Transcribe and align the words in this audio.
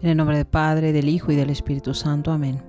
En 0.00 0.10
el 0.10 0.16
nombre 0.16 0.36
del 0.36 0.46
Padre, 0.46 0.92
del 0.92 1.08
Hijo 1.08 1.32
y 1.32 1.34
del 1.34 1.50
Espíritu 1.50 1.92
Santo. 1.92 2.30
Amén. 2.30 2.62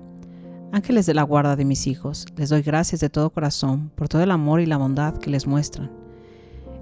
Ángeles 0.72 1.06
de 1.06 1.14
la 1.14 1.22
guarda 1.22 1.54
de 1.54 1.64
mis 1.64 1.86
hijos, 1.86 2.26
les 2.34 2.48
doy 2.48 2.60
gracias 2.60 3.00
de 3.00 3.08
todo 3.08 3.30
corazón 3.30 3.92
por 3.94 4.08
todo 4.08 4.20
el 4.24 4.32
amor 4.32 4.60
y 4.60 4.66
la 4.66 4.78
bondad 4.78 5.16
que 5.16 5.30
les 5.30 5.46
muestran. 5.46 5.92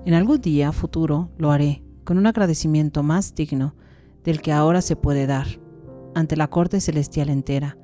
En 0.06 0.14
algún 0.14 0.40
día 0.40 0.72
futuro 0.72 1.28
lo 1.36 1.50
haré 1.50 1.82
con 2.04 2.16
un 2.16 2.26
agradecimiento 2.26 3.02
más 3.02 3.34
digno 3.34 3.74
del 4.24 4.40
que 4.40 4.50
ahora 4.50 4.80
se 4.80 4.96
puede 4.96 5.26
dar 5.26 5.46
ante 6.14 6.34
la 6.34 6.48
corte 6.48 6.80
celestial 6.80 7.28
entera, 7.28 7.76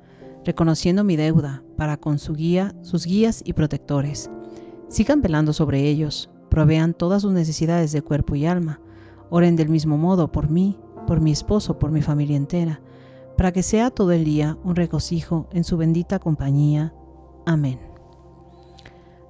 reconociendo 0.43 1.03
mi 1.03 1.17
deuda 1.17 1.63
para 1.77 1.97
con 1.97 2.17
su 2.17 2.33
guía, 2.33 2.73
sus 2.81 3.05
guías 3.05 3.43
y 3.45 3.53
protectores. 3.53 4.31
Sigan 4.89 5.21
velando 5.21 5.53
sobre 5.53 5.87
ellos, 5.87 6.31
provean 6.49 6.95
todas 6.95 7.21
sus 7.21 7.31
necesidades 7.31 7.91
de 7.91 8.01
cuerpo 8.01 8.33
y 8.33 8.47
alma, 8.47 8.81
oren 9.29 9.55
del 9.55 9.69
mismo 9.69 9.99
modo 9.99 10.31
por 10.31 10.49
mí 10.49 10.79
por 11.05 11.21
mi 11.21 11.31
esposo, 11.31 11.79
por 11.79 11.91
mi 11.91 12.01
familia 12.01 12.37
entera, 12.37 12.81
para 13.37 13.51
que 13.51 13.63
sea 13.63 13.89
todo 13.89 14.11
el 14.11 14.23
día 14.23 14.57
un 14.63 14.75
regocijo 14.75 15.47
en 15.51 15.63
su 15.63 15.77
bendita 15.77 16.19
compañía. 16.19 16.93
Amén. 17.45 17.79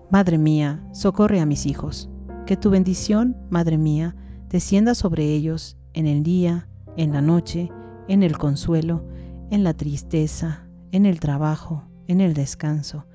Madre 0.10 0.38
mía, 0.38 0.84
socorre 0.94 1.40
a 1.40 1.46
mis 1.46 1.66
hijos. 1.66 2.10
Que 2.46 2.56
tu 2.56 2.70
bendición, 2.70 3.36
Madre 3.50 3.78
mía, 3.78 4.16
descienda 4.50 4.94
sobre 4.94 5.26
ellos 5.26 5.78
en 5.94 6.06
el 6.08 6.24
día, 6.24 6.68
en 6.96 7.12
la 7.12 7.22
noche, 7.22 7.72
en 8.08 8.22
el 8.24 8.38
consuelo, 8.38 9.04
en 9.50 9.64
la 9.64 9.74
tristeza, 9.74 10.68
en 10.92 11.06
el 11.06 11.20
trabajo, 11.20 11.84
en 12.08 12.22
el 12.22 12.34
descanso, 12.34 13.06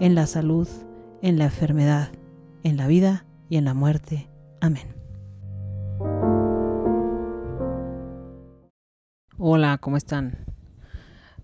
en 0.00 0.14
la 0.14 0.26
salud, 0.26 0.68
en 1.22 1.38
la 1.38 1.44
enfermedad, 1.44 2.10
en 2.62 2.76
la 2.76 2.86
vida 2.86 3.26
y 3.48 3.56
en 3.56 3.64
la 3.64 3.74
muerte. 3.74 4.28
Amén. 4.60 5.03
Hola, 9.36 9.78
¿cómo 9.78 9.96
están? 9.96 10.38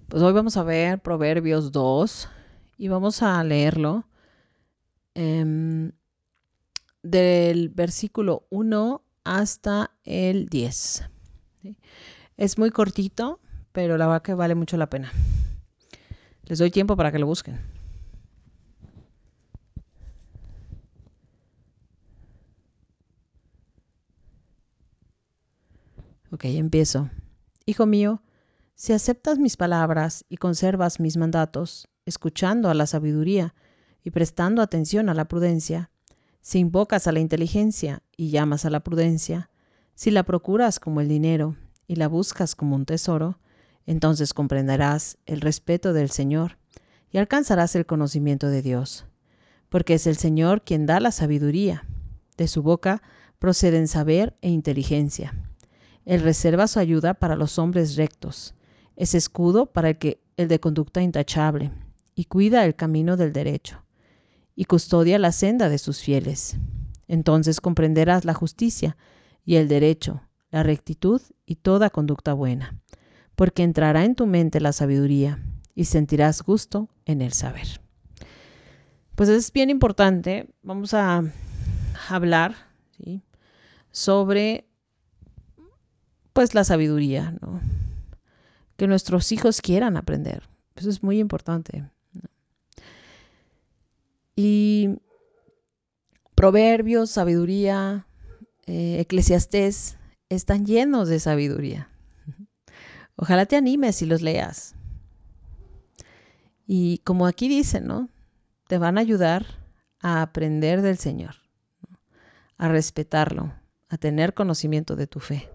Pues 0.06 0.22
hoy 0.22 0.32
vamos 0.32 0.56
a 0.56 0.62
ver 0.62 1.00
Proverbios 1.00 1.72
2 1.72 2.28
y 2.78 2.86
vamos 2.86 3.20
a 3.20 3.42
leerlo 3.42 4.04
em, 5.14 5.90
del 7.02 7.68
versículo 7.68 8.46
1 8.50 9.02
hasta 9.24 9.90
el 10.04 10.46
10. 10.46 11.10
Es 12.36 12.58
muy 12.58 12.70
cortito, 12.70 13.40
pero 13.72 13.98
la 13.98 14.06
verdad 14.06 14.22
que 14.22 14.34
vale 14.34 14.54
mucho 14.54 14.76
la 14.76 14.88
pena. 14.88 15.10
Les 16.44 16.60
doy 16.60 16.70
tiempo 16.70 16.96
para 16.96 17.10
que 17.10 17.18
lo 17.18 17.26
busquen. 17.26 17.58
Ok, 26.30 26.44
empiezo. 26.44 27.10
Hijo 27.70 27.86
mío, 27.86 28.20
si 28.74 28.92
aceptas 28.92 29.38
mis 29.38 29.56
palabras 29.56 30.24
y 30.28 30.38
conservas 30.38 30.98
mis 30.98 31.16
mandatos, 31.16 31.86
escuchando 32.04 32.68
a 32.68 32.74
la 32.74 32.84
sabiduría 32.84 33.54
y 34.02 34.10
prestando 34.10 34.60
atención 34.60 35.08
a 35.08 35.14
la 35.14 35.26
prudencia, 35.26 35.92
si 36.40 36.58
invocas 36.58 37.06
a 37.06 37.12
la 37.12 37.20
inteligencia 37.20 38.02
y 38.16 38.30
llamas 38.30 38.64
a 38.64 38.70
la 38.70 38.80
prudencia, 38.80 39.50
si 39.94 40.10
la 40.10 40.24
procuras 40.24 40.80
como 40.80 41.00
el 41.00 41.06
dinero 41.06 41.54
y 41.86 41.94
la 41.94 42.08
buscas 42.08 42.56
como 42.56 42.74
un 42.74 42.86
tesoro, 42.86 43.38
entonces 43.86 44.34
comprenderás 44.34 45.16
el 45.26 45.40
respeto 45.40 45.92
del 45.92 46.10
Señor 46.10 46.58
y 47.12 47.18
alcanzarás 47.18 47.76
el 47.76 47.86
conocimiento 47.86 48.48
de 48.48 48.62
Dios, 48.62 49.06
porque 49.68 49.94
es 49.94 50.08
el 50.08 50.16
Señor 50.16 50.64
quien 50.64 50.86
da 50.86 50.98
la 50.98 51.12
sabiduría. 51.12 51.86
De 52.36 52.48
su 52.48 52.64
boca 52.64 53.00
proceden 53.38 53.86
saber 53.86 54.36
e 54.40 54.50
inteligencia. 54.50 55.49
Él 56.04 56.22
reserva 56.22 56.66
su 56.66 56.78
ayuda 56.78 57.14
para 57.14 57.36
los 57.36 57.58
hombres 57.58 57.96
rectos. 57.96 58.54
Es 58.96 59.14
escudo 59.14 59.66
para 59.66 59.90
el, 59.90 59.98
que, 59.98 60.20
el 60.36 60.48
de 60.48 60.60
conducta 60.60 61.02
intachable, 61.02 61.72
y 62.14 62.24
cuida 62.24 62.64
el 62.64 62.74
camino 62.74 63.16
del 63.16 63.32
derecho, 63.32 63.84
y 64.54 64.64
custodia 64.64 65.18
la 65.18 65.32
senda 65.32 65.68
de 65.68 65.78
sus 65.78 66.00
fieles. 66.00 66.56
Entonces 67.08 67.60
comprenderás 67.60 68.24
la 68.24 68.34
justicia 68.34 68.96
y 69.44 69.56
el 69.56 69.68
derecho, 69.68 70.22
la 70.50 70.62
rectitud 70.62 71.20
y 71.46 71.56
toda 71.56 71.90
conducta 71.90 72.34
buena, 72.34 72.78
porque 73.36 73.62
entrará 73.62 74.04
en 74.04 74.14
tu 74.14 74.26
mente 74.26 74.60
la 74.60 74.72
sabiduría, 74.72 75.42
y 75.74 75.84
sentirás 75.84 76.42
gusto 76.42 76.88
en 77.06 77.22
el 77.22 77.32
saber. 77.32 77.80
Pues 79.14 79.28
es 79.28 79.52
bien 79.52 79.70
importante, 79.70 80.48
vamos 80.62 80.94
a 80.94 81.22
hablar 82.08 82.54
sobre 83.90 84.69
pues 86.32 86.54
la 86.54 86.64
sabiduría, 86.64 87.32
¿no? 87.40 87.60
Que 88.76 88.86
nuestros 88.86 89.32
hijos 89.32 89.60
quieran 89.60 89.96
aprender. 89.96 90.48
Eso 90.76 90.88
es 90.88 91.02
muy 91.02 91.18
importante. 91.18 91.84
Y 94.36 94.98
proverbios, 96.34 97.10
sabiduría, 97.10 98.06
eh, 98.66 98.98
eclesiastés 99.00 99.98
están 100.28 100.64
llenos 100.64 101.08
de 101.08 101.20
sabiduría. 101.20 101.90
Ojalá 103.16 103.44
te 103.44 103.56
animes 103.56 104.00
y 104.00 104.06
los 104.06 104.22
leas. 104.22 104.74
Y 106.66 106.98
como 106.98 107.26
aquí 107.26 107.48
dice, 107.48 107.80
¿no? 107.80 108.08
Te 108.68 108.78
van 108.78 108.96
a 108.96 109.02
ayudar 109.02 109.44
a 110.00 110.22
aprender 110.22 110.80
del 110.80 110.96
Señor, 110.96 111.34
a 112.56 112.68
respetarlo, 112.68 113.52
a 113.88 113.98
tener 113.98 114.32
conocimiento 114.32 114.96
de 114.96 115.06
tu 115.06 115.20
fe 115.20 115.50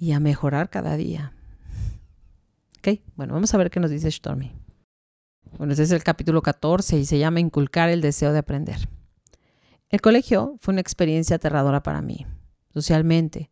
y 0.00 0.12
a 0.12 0.18
mejorar 0.18 0.70
cada 0.70 0.96
día. 0.96 1.34
Ok, 2.78 3.00
bueno, 3.16 3.34
vamos 3.34 3.52
a 3.52 3.58
ver 3.58 3.70
qué 3.70 3.78
nos 3.78 3.90
dice 3.90 4.10
Stormy. 4.10 4.50
Bueno, 5.58 5.74
este 5.74 5.82
es 5.82 5.92
el 5.92 6.02
capítulo 6.02 6.40
14 6.40 6.98
y 6.98 7.04
se 7.04 7.18
llama 7.18 7.40
Inculcar 7.40 7.90
el 7.90 8.00
deseo 8.00 8.32
de 8.32 8.38
aprender. 8.38 8.88
El 9.90 10.00
colegio 10.00 10.56
fue 10.60 10.72
una 10.72 10.80
experiencia 10.80 11.36
aterradora 11.36 11.82
para 11.82 12.00
mí, 12.00 12.26
socialmente, 12.72 13.50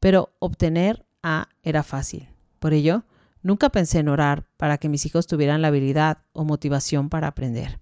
pero 0.00 0.34
obtener 0.38 1.04
A 1.22 1.48
era 1.62 1.82
fácil. 1.82 2.26
Por 2.58 2.72
ello, 2.72 3.04
nunca 3.42 3.68
pensé 3.68 3.98
en 3.98 4.08
orar 4.08 4.46
para 4.56 4.78
que 4.78 4.88
mis 4.88 5.04
hijos 5.04 5.26
tuvieran 5.26 5.60
la 5.60 5.68
habilidad 5.68 6.22
o 6.32 6.44
motivación 6.44 7.10
para 7.10 7.26
aprender. 7.26 7.80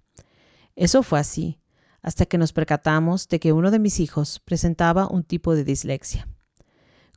Eso 0.75 1.01
fue 1.01 1.19
así, 1.19 1.61
hasta 2.01 2.25
que 2.25 2.37
nos 2.37 2.51
percatamos 2.51 3.29
de 3.29 3.39
que 3.39 3.53
uno 3.53 3.71
de 3.71 3.79
mis 3.79 4.01
hijos 4.01 4.41
presentaba 4.43 5.07
un 5.07 5.23
tipo 5.23 5.55
de 5.55 5.63
dislexia. 5.63 6.27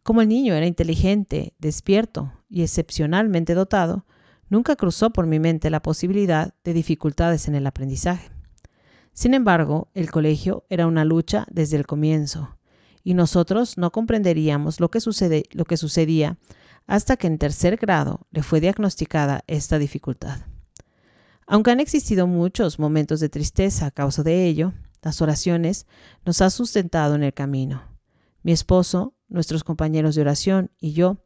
Como 0.05 0.21
el 0.21 0.29
niño 0.29 0.53
era 0.53 0.67
inteligente, 0.67 1.55
despierto 1.59 2.31
y 2.51 2.63
excepcionalmente 2.63 3.55
dotado, 3.55 4.05
nunca 4.51 4.77
cruzó 4.77 5.15
por 5.15 5.27
mi 5.27 5.41
mente 5.41 5.71
la 5.71 5.81
posibilidad 5.81 6.53
de 6.63 6.75
dificultades 6.75 7.49
en 7.49 7.55
el 7.55 7.67
aprendizaje. 7.67 8.31
Sin 9.15 9.33
embargo, 9.33 9.89
el 9.95 10.11
colegio 10.11 10.67
era 10.69 10.87
una 10.87 11.07
lucha 11.07 11.47
desde 11.51 11.79
el 11.79 11.87
comienzo, 11.87 12.59
y 13.03 13.15
nosotros 13.15 13.79
no 13.79 13.93
comprenderíamos 13.93 14.79
lo 14.79 14.91
que, 14.91 15.01
sucede, 15.01 15.45
lo 15.53 15.65
que 15.65 15.79
sucedía 15.79 16.37
hasta 16.87 17.17
que 17.17 17.27
en 17.27 17.39
tercer 17.39 17.79
grado 17.79 18.27
le 18.31 18.43
fue 18.43 18.61
diagnosticada 18.61 19.43
esta 19.47 19.79
dificultad. 19.79 20.41
Aunque 21.47 21.71
han 21.71 21.81
existido 21.81 22.27
muchos 22.27 22.79
momentos 22.79 23.21
de 23.21 23.31
tristeza 23.31 23.87
a 23.87 23.91
causa 23.91 24.23
de 24.23 24.45
ello, 24.45 24.75
las 25.01 25.23
oraciones 25.23 25.87
nos 26.27 26.43
han 26.43 26.51
sustentado 26.51 27.15
en 27.15 27.23
el 27.23 27.33
camino. 27.33 27.83
Mi 28.43 28.53
esposo 28.53 29.14
nuestros 29.29 29.65
compañeros 29.65 30.15
de 30.15 30.23
oración 30.23 30.71
y 30.81 30.93
yo, 30.93 31.19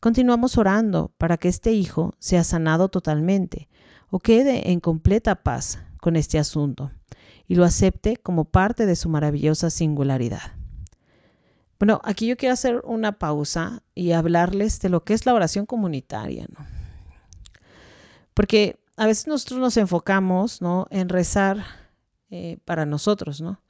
continuamos 0.00 0.58
orando 0.58 1.12
para 1.18 1.36
que 1.36 1.48
este 1.48 1.72
hijo 1.72 2.14
sea 2.18 2.44
sanado 2.44 2.88
totalmente 2.88 3.68
o 4.10 4.18
quede 4.18 4.70
en 4.70 4.80
completa 4.80 5.42
paz 5.42 5.78
con 6.00 6.16
este 6.16 6.38
asunto 6.38 6.90
y 7.46 7.54
lo 7.54 7.64
acepte 7.64 8.16
como 8.16 8.44
parte 8.44 8.86
de 8.86 8.96
su 8.96 9.08
maravillosa 9.08 9.70
singularidad. 9.70 10.52
Bueno, 11.78 12.00
aquí 12.04 12.26
yo 12.26 12.36
quiero 12.36 12.52
hacer 12.52 12.80
una 12.84 13.18
pausa 13.18 13.82
y 13.94 14.12
hablarles 14.12 14.80
de 14.80 14.88
lo 14.88 15.02
que 15.02 15.14
es 15.14 15.26
la 15.26 15.34
oración 15.34 15.66
comunitaria, 15.66 16.46
¿no? 16.56 16.64
Porque 18.34 18.78
a 18.96 19.06
veces 19.06 19.26
nosotros 19.26 19.60
nos 19.60 19.76
enfocamos, 19.76 20.62
¿no? 20.62 20.86
En 20.90 21.08
rezar 21.08 21.64
eh, 22.30 22.58
para 22.64 22.86
nosotros, 22.86 23.40
¿no? 23.40 23.60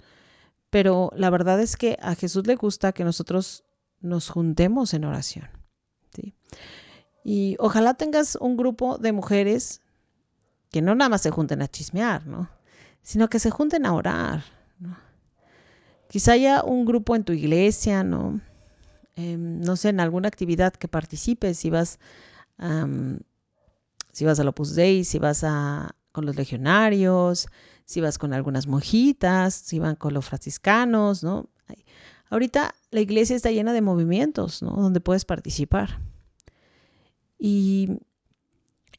Pero 0.68 1.10
la 1.16 1.30
verdad 1.30 1.60
es 1.60 1.76
que 1.76 1.98
a 2.02 2.14
Jesús 2.14 2.46
le 2.46 2.56
gusta 2.56 2.92
que 2.92 3.04
nosotros 3.04 3.64
nos 4.02 4.28
juntemos 4.28 4.94
en 4.94 5.04
oración. 5.04 5.48
Y 7.24 7.56
ojalá 7.60 7.94
tengas 7.94 8.36
un 8.36 8.56
grupo 8.56 8.98
de 8.98 9.12
mujeres 9.12 9.80
que 10.70 10.82
no 10.82 10.96
nada 10.96 11.08
más 11.08 11.22
se 11.22 11.30
junten 11.30 11.62
a 11.62 11.68
chismear, 11.68 12.26
¿no? 12.26 12.48
sino 13.02 13.28
que 13.28 13.38
se 13.38 13.50
junten 13.50 13.84
a 13.84 13.92
orar. 13.92 14.44
Quizá 16.08 16.32
haya 16.32 16.62
un 16.62 16.84
grupo 16.84 17.16
en 17.16 17.24
tu 17.24 17.32
iglesia, 17.32 18.04
¿no? 18.04 18.40
Em, 19.16 19.60
no 19.60 19.76
sé, 19.76 19.88
en 19.88 20.00
alguna 20.00 20.28
actividad 20.28 20.72
que 20.74 20.88
participes, 20.88 21.58
si 21.58 21.70
vas, 21.70 21.98
si 24.12 24.24
vas 24.24 24.38
al 24.38 24.48
Opus 24.48 24.74
Dei, 24.74 25.04
si 25.04 25.18
vas 25.18 25.42
a, 25.42 25.94
con 26.12 26.26
los 26.26 26.36
legionarios, 26.36 27.48
si 27.84 28.00
vas 28.00 28.18
con 28.18 28.34
algunas 28.34 28.66
monjitas, 28.66 29.54
si 29.54 29.78
van 29.78 29.96
con 29.96 30.14
los 30.14 30.26
franciscanos, 30.26 31.24
¿no? 31.24 31.48
Ahorita 32.32 32.74
la 32.90 33.00
iglesia 33.00 33.36
está 33.36 33.50
llena 33.50 33.74
de 33.74 33.82
movimientos, 33.82 34.62
¿no? 34.62 34.70
Donde 34.70 35.02
puedes 35.02 35.26
participar. 35.26 36.00
Y 37.38 37.98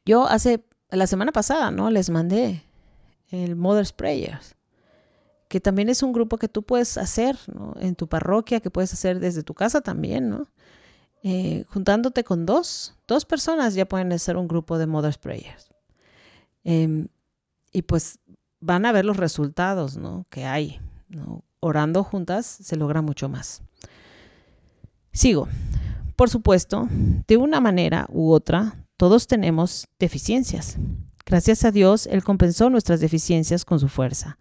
yo 0.05 0.27
hace, 0.27 0.63
la 0.91 1.07
semana 1.07 1.31
pasada, 1.31 1.71
¿no? 1.71 1.89
Les 1.89 2.11
mandé 2.11 2.63
el 3.29 3.55
Mother's 3.55 3.91
Prayers, 3.91 4.55
que 5.47 5.59
también 5.59 5.89
es 5.89 6.03
un 6.03 6.13
grupo 6.13 6.37
que 6.37 6.47
tú 6.47 6.61
puedes 6.61 6.95
hacer 6.99 7.35
¿no? 7.51 7.73
en 7.79 7.95
tu 7.95 8.07
parroquia, 8.07 8.59
que 8.59 8.69
puedes 8.69 8.93
hacer 8.93 9.19
desde 9.19 9.41
tu 9.41 9.55
casa 9.55 9.81
también, 9.81 10.29
¿no? 10.29 10.47
Eh, 11.23 11.65
juntándote 11.69 12.23
con 12.23 12.45
dos, 12.45 12.93
dos 13.07 13.25
personas 13.25 13.73
ya 13.73 13.87
pueden 13.87 14.13
hacer 14.13 14.37
un 14.37 14.47
grupo 14.47 14.77
de 14.77 14.85
Mother's 14.85 15.17
Prayers. 15.17 15.73
Em, 16.63 17.07
y 17.71 17.81
pues 17.81 18.19
van 18.59 18.85
a 18.85 18.91
ver 18.91 19.05
los 19.05 19.17
resultados 19.17 19.97
¿no? 19.97 20.27
que 20.29 20.45
hay. 20.45 20.79
¿no? 21.09 21.43
Orando 21.63 22.03
juntas 22.03 22.45
se 22.45 22.75
logra 22.75 23.01
mucho 23.01 23.29
más. 23.29 23.61
Sigo. 25.13 25.47
Por 26.15 26.29
supuesto, 26.29 26.87
de 27.27 27.37
una 27.37 27.61
manera 27.61 28.05
u 28.09 28.31
otra, 28.31 28.85
todos 28.97 29.27
tenemos 29.27 29.87
deficiencias. 29.97 30.77
Gracias 31.25 31.63
a 31.63 31.71
Dios, 31.71 32.05
Él 32.07 32.23
compensó 32.23 32.69
nuestras 32.69 32.99
deficiencias 32.99 33.63
con 33.63 33.79
su 33.79 33.87
fuerza. 33.87 34.37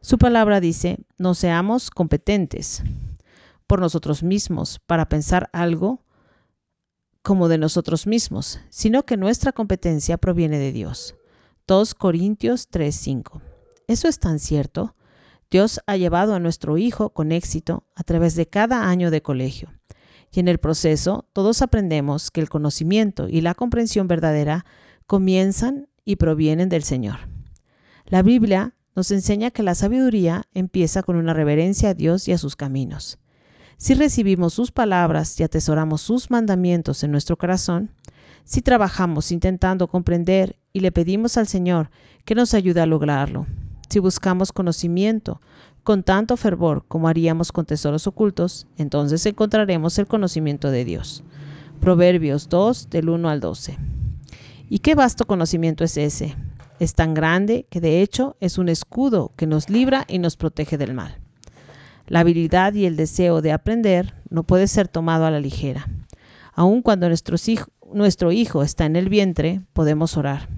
Su 0.00 0.18
palabra 0.18 0.60
dice, 0.60 0.98
no 1.16 1.34
seamos 1.34 1.90
competentes 1.90 2.82
por 3.66 3.80
nosotros 3.80 4.22
mismos 4.22 4.78
para 4.86 5.08
pensar 5.08 5.48
algo 5.52 6.02
como 7.22 7.48
de 7.48 7.58
nosotros 7.58 8.06
mismos, 8.06 8.60
sino 8.68 9.04
que 9.04 9.16
nuestra 9.16 9.52
competencia 9.52 10.18
proviene 10.18 10.58
de 10.58 10.72
Dios. 10.72 11.16
2 11.66 11.94
Corintios 11.94 12.70
3:5. 12.70 13.40
Eso 13.86 14.06
es 14.06 14.18
tan 14.18 14.38
cierto. 14.38 14.94
Dios 15.50 15.80
ha 15.86 15.96
llevado 15.96 16.34
a 16.34 16.40
nuestro 16.40 16.76
hijo 16.76 17.10
con 17.10 17.32
éxito 17.32 17.84
a 17.94 18.02
través 18.04 18.34
de 18.34 18.46
cada 18.46 18.88
año 18.88 19.10
de 19.10 19.22
colegio. 19.22 19.72
Y 20.30 20.40
en 20.40 20.48
el 20.48 20.58
proceso 20.58 21.26
todos 21.32 21.62
aprendemos 21.62 22.30
que 22.30 22.42
el 22.42 22.50
conocimiento 22.50 23.28
y 23.28 23.40
la 23.40 23.54
comprensión 23.54 24.08
verdadera 24.08 24.66
comienzan 25.06 25.88
y 26.04 26.16
provienen 26.16 26.68
del 26.68 26.82
Señor. 26.82 27.20
La 28.04 28.22
Biblia 28.22 28.74
nos 28.94 29.10
enseña 29.10 29.50
que 29.50 29.62
la 29.62 29.74
sabiduría 29.74 30.44
empieza 30.52 31.02
con 31.02 31.16
una 31.16 31.32
reverencia 31.32 31.90
a 31.90 31.94
Dios 31.94 32.28
y 32.28 32.32
a 32.32 32.38
sus 32.38 32.54
caminos. 32.54 33.18
Si 33.78 33.94
recibimos 33.94 34.52
sus 34.52 34.70
palabras 34.70 35.38
y 35.40 35.44
atesoramos 35.44 36.02
sus 36.02 36.30
mandamientos 36.30 37.04
en 37.04 37.12
nuestro 37.12 37.38
corazón, 37.38 37.90
si 38.44 38.60
trabajamos 38.60 39.30
intentando 39.32 39.88
comprender 39.88 40.58
y 40.72 40.80
le 40.80 40.92
pedimos 40.92 41.38
al 41.38 41.46
Señor 41.46 41.90
que 42.24 42.34
nos 42.34 42.54
ayude 42.54 42.80
a 42.80 42.86
lograrlo, 42.86 43.46
si 43.88 43.98
buscamos 43.98 44.52
conocimiento 44.52 45.40
con 45.82 46.02
tanto 46.02 46.36
fervor 46.36 46.84
como 46.86 47.08
haríamos 47.08 47.50
con 47.52 47.64
tesoros 47.64 48.06
ocultos, 48.06 48.66
entonces 48.76 49.24
encontraremos 49.24 49.98
el 49.98 50.06
conocimiento 50.06 50.70
de 50.70 50.84
Dios. 50.84 51.24
Proverbios 51.80 52.48
2 52.48 52.90
del 52.90 53.08
1 53.08 53.28
al 53.28 53.40
12. 53.40 53.78
¿Y 54.68 54.80
qué 54.80 54.94
vasto 54.94 55.26
conocimiento 55.26 55.84
es 55.84 55.96
ese? 55.96 56.36
Es 56.78 56.94
tan 56.94 57.14
grande 57.14 57.66
que 57.70 57.80
de 57.80 58.02
hecho 58.02 58.36
es 58.40 58.58
un 58.58 58.68
escudo 58.68 59.32
que 59.36 59.46
nos 59.46 59.70
libra 59.70 60.04
y 60.08 60.18
nos 60.18 60.36
protege 60.36 60.76
del 60.76 60.92
mal. 60.92 61.18
La 62.06 62.20
habilidad 62.20 62.74
y 62.74 62.84
el 62.84 62.96
deseo 62.96 63.40
de 63.40 63.52
aprender 63.52 64.14
no 64.28 64.42
puede 64.42 64.66
ser 64.66 64.88
tomado 64.88 65.24
a 65.24 65.30
la 65.30 65.40
ligera. 65.40 65.88
Aun 66.54 66.82
cuando 66.82 67.08
nuestro 67.08 68.32
hijo 68.32 68.62
está 68.62 68.84
en 68.84 68.96
el 68.96 69.08
vientre, 69.08 69.62
podemos 69.72 70.16
orar. 70.16 70.48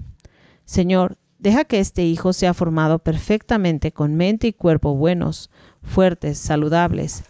Señor, 0.65 1.17
deja 1.41 1.65
que 1.65 1.79
este 1.79 2.05
hijo 2.05 2.33
sea 2.33 2.53
formado 2.53 2.99
perfectamente 2.99 3.91
con 3.91 4.15
mente 4.15 4.47
y 4.47 4.53
cuerpo 4.53 4.95
buenos, 4.95 5.49
fuertes, 5.81 6.37
saludables, 6.37 7.23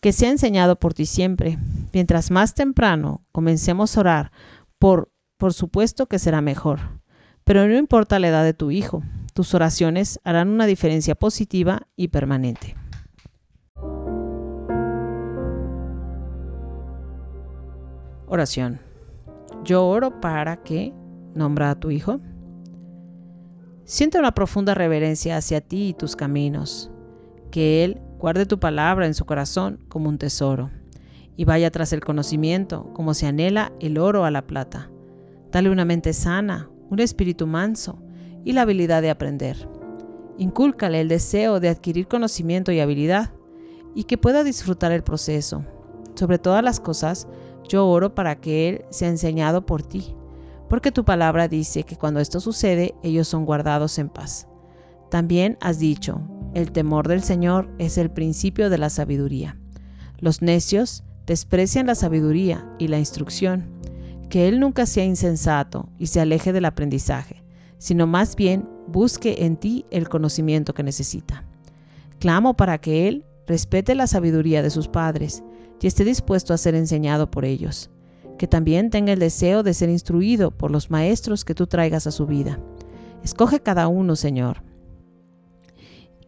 que 0.00 0.12
sea 0.12 0.30
enseñado 0.30 0.76
por 0.76 0.92
ti 0.92 1.06
siempre. 1.06 1.58
Mientras 1.92 2.30
más 2.30 2.54
temprano 2.54 3.24
comencemos 3.32 3.96
a 3.96 4.00
orar, 4.00 4.32
por, 4.78 5.10
por 5.38 5.54
supuesto 5.54 6.06
que 6.06 6.18
será 6.18 6.42
mejor. 6.42 6.80
Pero 7.44 7.66
no 7.66 7.76
importa 7.76 8.18
la 8.18 8.28
edad 8.28 8.44
de 8.44 8.54
tu 8.54 8.70
hijo, 8.70 9.02
tus 9.32 9.54
oraciones 9.54 10.20
harán 10.22 10.48
una 10.48 10.66
diferencia 10.66 11.14
positiva 11.14 11.88
y 11.96 12.08
permanente. 12.08 12.76
Oración. 18.26 18.80
Yo 19.64 19.86
oro 19.86 20.20
para 20.20 20.62
que 20.62 20.92
nombra 21.34 21.70
a 21.70 21.74
tu 21.80 21.90
Hijo. 21.90 22.20
Siente 23.86 24.18
una 24.18 24.32
profunda 24.32 24.72
reverencia 24.72 25.36
hacia 25.36 25.60
ti 25.60 25.88
y 25.88 25.92
tus 25.92 26.16
caminos, 26.16 26.90
que 27.50 27.84
Él 27.84 28.00
guarde 28.18 28.46
tu 28.46 28.58
palabra 28.58 29.06
en 29.06 29.12
su 29.12 29.26
corazón 29.26 29.78
como 29.88 30.08
un 30.08 30.16
tesoro, 30.16 30.70
y 31.36 31.44
vaya 31.44 31.70
tras 31.70 31.92
el 31.92 32.00
conocimiento 32.00 32.90
como 32.94 33.12
se 33.12 33.26
anhela 33.26 33.72
el 33.80 33.98
oro 33.98 34.24
a 34.24 34.30
la 34.30 34.46
plata. 34.46 34.90
Dale 35.52 35.68
una 35.68 35.84
mente 35.84 36.14
sana, 36.14 36.70
un 36.88 36.98
espíritu 36.98 37.46
manso 37.46 38.02
y 38.42 38.52
la 38.52 38.62
habilidad 38.62 39.02
de 39.02 39.10
aprender. 39.10 39.68
Incúlcale 40.38 41.02
el 41.02 41.08
deseo 41.08 41.60
de 41.60 41.68
adquirir 41.68 42.08
conocimiento 42.08 42.72
y 42.72 42.80
habilidad, 42.80 43.34
y 43.94 44.04
que 44.04 44.16
pueda 44.16 44.44
disfrutar 44.44 44.92
el 44.92 45.04
proceso. 45.04 45.62
Sobre 46.14 46.38
todas 46.38 46.64
las 46.64 46.80
cosas, 46.80 47.28
yo 47.68 47.86
oro 47.86 48.14
para 48.14 48.40
que 48.40 48.70
Él 48.70 48.84
sea 48.88 49.10
enseñado 49.10 49.66
por 49.66 49.82
ti, 49.82 50.16
porque 50.68 50.92
tu 50.92 51.04
palabra 51.04 51.48
dice 51.48 51.84
que 51.84 51.96
cuando 51.96 52.20
esto 52.20 52.40
sucede, 52.40 52.94
ellos 53.02 53.28
son 53.28 53.44
guardados 53.44 53.98
en 53.98 54.08
paz. 54.08 54.48
También 55.10 55.56
has 55.60 55.78
dicho, 55.78 56.20
el 56.54 56.72
temor 56.72 57.08
del 57.08 57.22
Señor 57.22 57.70
es 57.78 57.98
el 57.98 58.10
principio 58.10 58.70
de 58.70 58.78
la 58.78 58.90
sabiduría. 58.90 59.58
Los 60.18 60.42
necios 60.42 61.04
desprecian 61.26 61.86
la 61.86 61.94
sabiduría 61.94 62.68
y 62.78 62.88
la 62.88 62.98
instrucción. 62.98 63.64
Que 64.30 64.48
Él 64.48 64.58
nunca 64.58 64.86
sea 64.86 65.04
insensato 65.04 65.88
y 65.98 66.06
se 66.06 66.20
aleje 66.20 66.52
del 66.52 66.64
aprendizaje, 66.64 67.44
sino 67.78 68.06
más 68.06 68.36
bien 68.36 68.68
busque 68.88 69.44
en 69.44 69.56
ti 69.56 69.84
el 69.90 70.08
conocimiento 70.08 70.74
que 70.74 70.82
necesita. 70.82 71.44
Clamo 72.18 72.54
para 72.54 72.78
que 72.78 73.06
Él 73.08 73.24
respete 73.46 73.94
la 73.94 74.06
sabiduría 74.06 74.62
de 74.62 74.70
sus 74.70 74.88
padres 74.88 75.42
y 75.80 75.86
esté 75.86 76.04
dispuesto 76.04 76.54
a 76.54 76.58
ser 76.58 76.74
enseñado 76.74 77.30
por 77.30 77.44
ellos, 77.44 77.90
que 78.38 78.48
también 78.48 78.90
tenga 78.90 79.12
el 79.12 79.18
deseo 79.18 79.62
de 79.62 79.74
ser 79.74 79.88
instruido 79.88 80.50
por 80.50 80.70
los 80.70 80.90
maestros 80.90 81.44
que 81.44 81.54
tú 81.54 81.66
traigas 81.66 82.06
a 82.06 82.10
su 82.10 82.26
vida. 82.26 82.58
Escoge 83.22 83.60
cada 83.60 83.88
uno, 83.88 84.16
Señor. 84.16 84.62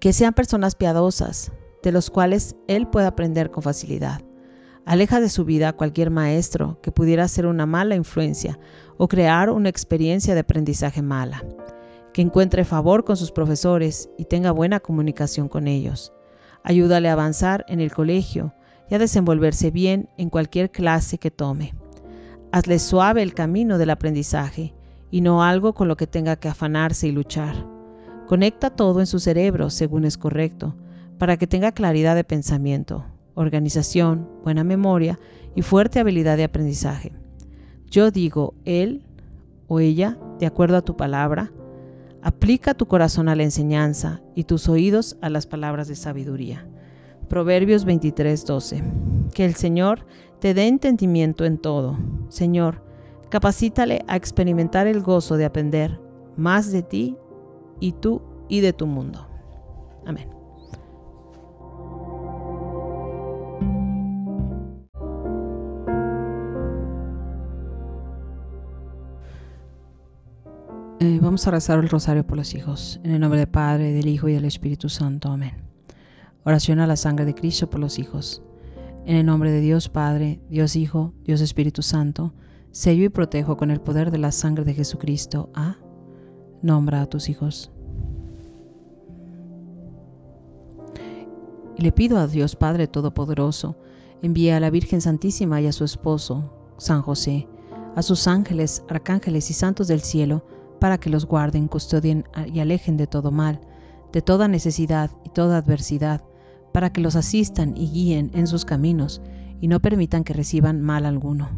Que 0.00 0.12
sean 0.12 0.35
personas 0.35 0.75
piadosas, 0.75 1.53
de 1.82 1.93
los 1.93 2.11
cuales 2.11 2.56
Él 2.69 2.88
pueda 2.88 3.08
aprender 3.08 3.50
con 3.50 3.62
facilidad. 3.62 4.23
Aleja 4.85 5.21
de 5.21 5.28
su 5.28 5.45
vida 5.45 5.69
a 5.69 5.73
cualquier 5.73 6.11
maestro 6.11 6.80
que 6.80 6.92
pudiera 6.92 7.26
ser 7.28 7.47
una 7.47 7.66
mala 7.66 7.97
influencia 7.97 8.59
o 8.99 9.09
crear 9.09 9.50
una 9.50 9.69
experiencia 9.69 10.35
de 10.35 10.40
aprendizaje 10.40 11.02
mala. 11.02 11.45
Que 12.12 12.23
encuentre 12.23 12.64
favor 12.64 13.04
con 13.04 13.16
sus 13.16 13.33
profesores 13.33 14.09
y 14.16 14.25
tenga 14.25 14.52
buena 14.52 14.80
comunicación 14.80 15.49
con 15.49 15.66
ellos. 15.66 16.12
Ayúdale 16.62 17.09
a 17.09 17.12
avanzar 17.12 17.64
en 17.69 17.80
el 17.80 17.92
colegio 17.92 18.54
y 18.88 18.95
a 18.95 18.99
desenvolverse 18.99 19.71
bien 19.71 20.09
en 20.16 20.30
cualquier 20.30 20.71
clase 20.71 21.19
que 21.19 21.30
tome. 21.30 21.75
Hazle 22.56 22.78
suave 22.78 23.22
el 23.22 23.34
camino 23.34 23.76
del 23.76 23.90
aprendizaje 23.90 24.72
y 25.10 25.20
no 25.20 25.42
algo 25.42 25.75
con 25.75 25.88
lo 25.88 25.98
que 25.98 26.06
tenga 26.06 26.36
que 26.36 26.48
afanarse 26.48 27.06
y 27.06 27.12
luchar. 27.12 27.54
Conecta 28.26 28.70
todo 28.70 29.00
en 29.00 29.06
su 29.06 29.18
cerebro 29.18 29.68
según 29.68 30.06
es 30.06 30.16
correcto, 30.16 30.75
para 31.18 31.36
que 31.36 31.46
tenga 31.46 31.72
claridad 31.72 32.14
de 32.14 32.25
pensamiento, 32.25 33.04
organización, 33.34 34.26
buena 34.42 34.64
memoria 34.64 35.18
y 35.54 35.60
fuerte 35.60 36.00
habilidad 36.00 36.38
de 36.38 36.44
aprendizaje. 36.44 37.12
Yo 37.90 38.10
digo, 38.10 38.54
él 38.64 39.02
o 39.68 39.78
ella, 39.78 40.18
de 40.40 40.46
acuerdo 40.46 40.78
a 40.78 40.82
tu 40.82 40.96
palabra, 40.96 41.52
aplica 42.22 42.72
tu 42.72 42.86
corazón 42.86 43.28
a 43.28 43.36
la 43.36 43.42
enseñanza 43.42 44.22
y 44.34 44.44
tus 44.44 44.66
oídos 44.70 45.18
a 45.20 45.28
las 45.28 45.46
palabras 45.46 45.88
de 45.88 45.94
sabiduría. 45.94 46.66
Proverbios 47.28 47.84
23:12. 47.84 48.82
Que 49.34 49.44
el 49.44 49.56
Señor 49.56 50.06
te 50.40 50.55
dé 50.55 50.66
entendimiento 50.66 51.45
en 51.45 51.59
todo. 51.59 51.97
Señor, 52.28 52.83
capacítale 53.28 54.05
a 54.09 54.16
experimentar 54.16 54.87
el 54.87 55.02
gozo 55.02 55.37
de 55.37 55.45
aprender 55.45 56.00
más 56.37 56.71
de 56.73 56.83
ti 56.83 57.16
y 57.81 57.93
tú 57.93 58.23
y 58.49 58.61
de 58.61 58.73
tu 58.73 58.87
mundo. 58.87 59.26
Amén. 60.05 60.28
Eh, 70.99 71.19
vamos 71.21 71.47
a 71.47 71.50
rezar 71.50 71.78
el 71.78 71.88
rosario 71.88 72.26
por 72.26 72.37
los 72.37 72.55
hijos. 72.55 73.00
En 73.05 73.12
el 73.12 73.21
nombre 73.21 73.38
del 73.38 73.49
Padre, 73.49 73.93
del 73.93 74.09
Hijo 74.09 74.28
y 74.28 74.33
del 74.33 74.45
Espíritu 74.45 74.88
Santo. 74.88 75.28
Amén. 75.28 75.52
Oración 76.45 76.78
a 76.81 76.87
la 76.87 76.97
sangre 76.97 77.25
de 77.25 77.35
Cristo 77.35 77.69
por 77.69 77.81
los 77.81 77.99
hijos. 77.99 78.43
En 79.06 79.14
el 79.14 79.25
nombre 79.25 79.52
de 79.52 79.60
Dios 79.60 79.88
Padre, 79.88 80.40
Dios 80.50 80.75
Hijo, 80.75 81.14
Dios 81.22 81.40
Espíritu 81.40 81.80
Santo, 81.80 82.34
sello 82.72 83.04
y 83.04 83.08
protejo 83.08 83.56
con 83.56 83.70
el 83.70 83.80
poder 83.80 84.10
de 84.10 84.18
la 84.18 84.32
sangre 84.32 84.64
de 84.64 84.75
Jesucristo 84.75 85.48
a... 85.54 85.76
Nombra 86.60 87.02
a 87.02 87.06
tus 87.06 87.28
hijos. 87.28 87.70
Y 91.76 91.82
le 91.82 91.92
pido 91.92 92.18
a 92.18 92.26
Dios 92.26 92.56
Padre 92.56 92.88
Todopoderoso, 92.88 93.76
envíe 94.22 94.50
a 94.50 94.58
la 94.58 94.70
Virgen 94.70 95.00
Santísima 95.00 95.60
y 95.60 95.68
a 95.68 95.72
su 95.72 95.84
esposo, 95.84 96.75
San 96.76 97.00
José, 97.00 97.46
a 97.94 98.02
sus 98.02 98.26
ángeles, 98.26 98.82
arcángeles 98.88 99.50
y 99.50 99.54
santos 99.54 99.86
del 99.86 100.00
cielo, 100.00 100.44
para 100.80 100.98
que 100.98 101.10
los 101.10 101.26
guarden, 101.26 101.68
custodien 101.68 102.25
y 102.52 102.58
alejen 102.58 102.96
de 102.96 103.06
todo 103.06 103.30
mal, 103.30 103.60
de 104.12 104.20
toda 104.20 104.48
necesidad 104.48 105.12
y 105.25 105.28
toda 105.28 105.58
adversidad, 105.58 106.25
para 106.76 106.92
que 106.92 107.00
los 107.00 107.16
asistan 107.16 107.75
y 107.75 107.88
guíen 107.88 108.30
en 108.35 108.47
sus 108.47 108.66
caminos, 108.66 109.23
y 109.62 109.66
no 109.66 109.80
permitan 109.80 110.25
que 110.25 110.35
reciban 110.35 110.83
mal 110.83 111.06
alguno. 111.06 111.49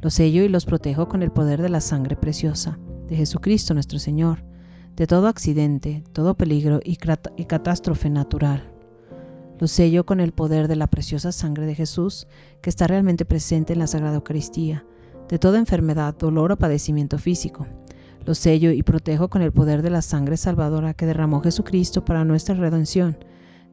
Los 0.00 0.14
sello 0.14 0.42
y 0.42 0.48
los 0.48 0.64
protejo 0.64 1.06
con 1.06 1.22
el 1.22 1.30
poder 1.30 1.60
de 1.60 1.68
la 1.68 1.82
sangre 1.82 2.16
preciosa, 2.16 2.78
de 3.06 3.14
Jesucristo 3.14 3.74
nuestro 3.74 3.98
Señor, 3.98 4.42
de 4.96 5.06
todo 5.06 5.28
accidente, 5.28 6.02
todo 6.14 6.32
peligro 6.32 6.80
y, 6.82 6.96
catástrofe 6.96 8.08
natural. 8.08 8.72
Los 9.58 9.70
sello 9.70 10.06
con 10.06 10.18
el 10.18 10.32
poder 10.32 10.66
de 10.66 10.76
la 10.76 10.86
preciosa 10.86 11.30
sangre 11.30 11.66
de 11.66 11.74
Jesús, 11.74 12.26
que 12.62 12.70
está 12.70 12.86
realmente 12.86 13.26
presente 13.26 13.74
en 13.74 13.80
la 13.80 13.86
Sagrada 13.86 14.14
Eucaristía, 14.14 14.86
de 15.28 15.38
toda 15.38 15.58
enfermedad, 15.58 16.16
dolor 16.16 16.52
o 16.52 16.56
padecimiento 16.56 17.18
físico. 17.18 17.66
Lo 18.24 18.34
sello 18.34 18.70
y 18.70 18.82
protejo 18.82 19.28
con 19.28 19.42
el 19.42 19.52
poder 19.52 19.82
de 19.82 19.90
la 19.90 20.00
sangre 20.00 20.38
salvadora 20.38 20.94
que 20.94 21.04
derramó 21.04 21.42
Jesucristo 21.42 22.06
para 22.06 22.24
nuestra 22.24 22.54
redención, 22.54 23.18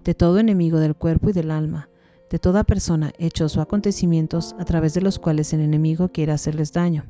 de 0.03 0.13
todo 0.13 0.39
enemigo 0.39 0.79
del 0.79 0.95
cuerpo 0.95 1.29
y 1.29 1.33
del 1.33 1.51
alma, 1.51 1.89
de 2.29 2.39
toda 2.39 2.63
persona, 2.63 3.11
hechos 3.17 3.57
o 3.57 3.61
acontecimientos 3.61 4.55
a 4.57 4.65
través 4.65 4.93
de 4.93 5.01
los 5.01 5.19
cuales 5.19 5.53
el 5.53 5.61
enemigo 5.61 6.09
quiere 6.09 6.31
hacerles 6.31 6.71
daño. 6.71 7.05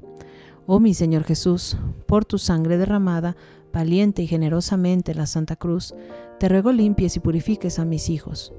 Oh 0.65 0.79
mi 0.79 0.93
Señor 0.93 1.24
Jesús, 1.24 1.77
por 2.05 2.25
tu 2.25 2.38
sangre 2.38 2.77
derramada, 2.77 3.36
valiente 3.71 4.24
y 4.24 4.27
generosamente 4.27 5.12
en 5.12 5.19
la 5.19 5.25
Santa 5.25 5.55
Cruz, 5.55 5.93
te 6.39 6.50
ruego 6.50 6.71
limpies 6.71 7.15
y 7.15 7.19
purifiques 7.19 7.79
a 7.79 7.86
mis 7.86 8.10
hijos. 8.10 8.53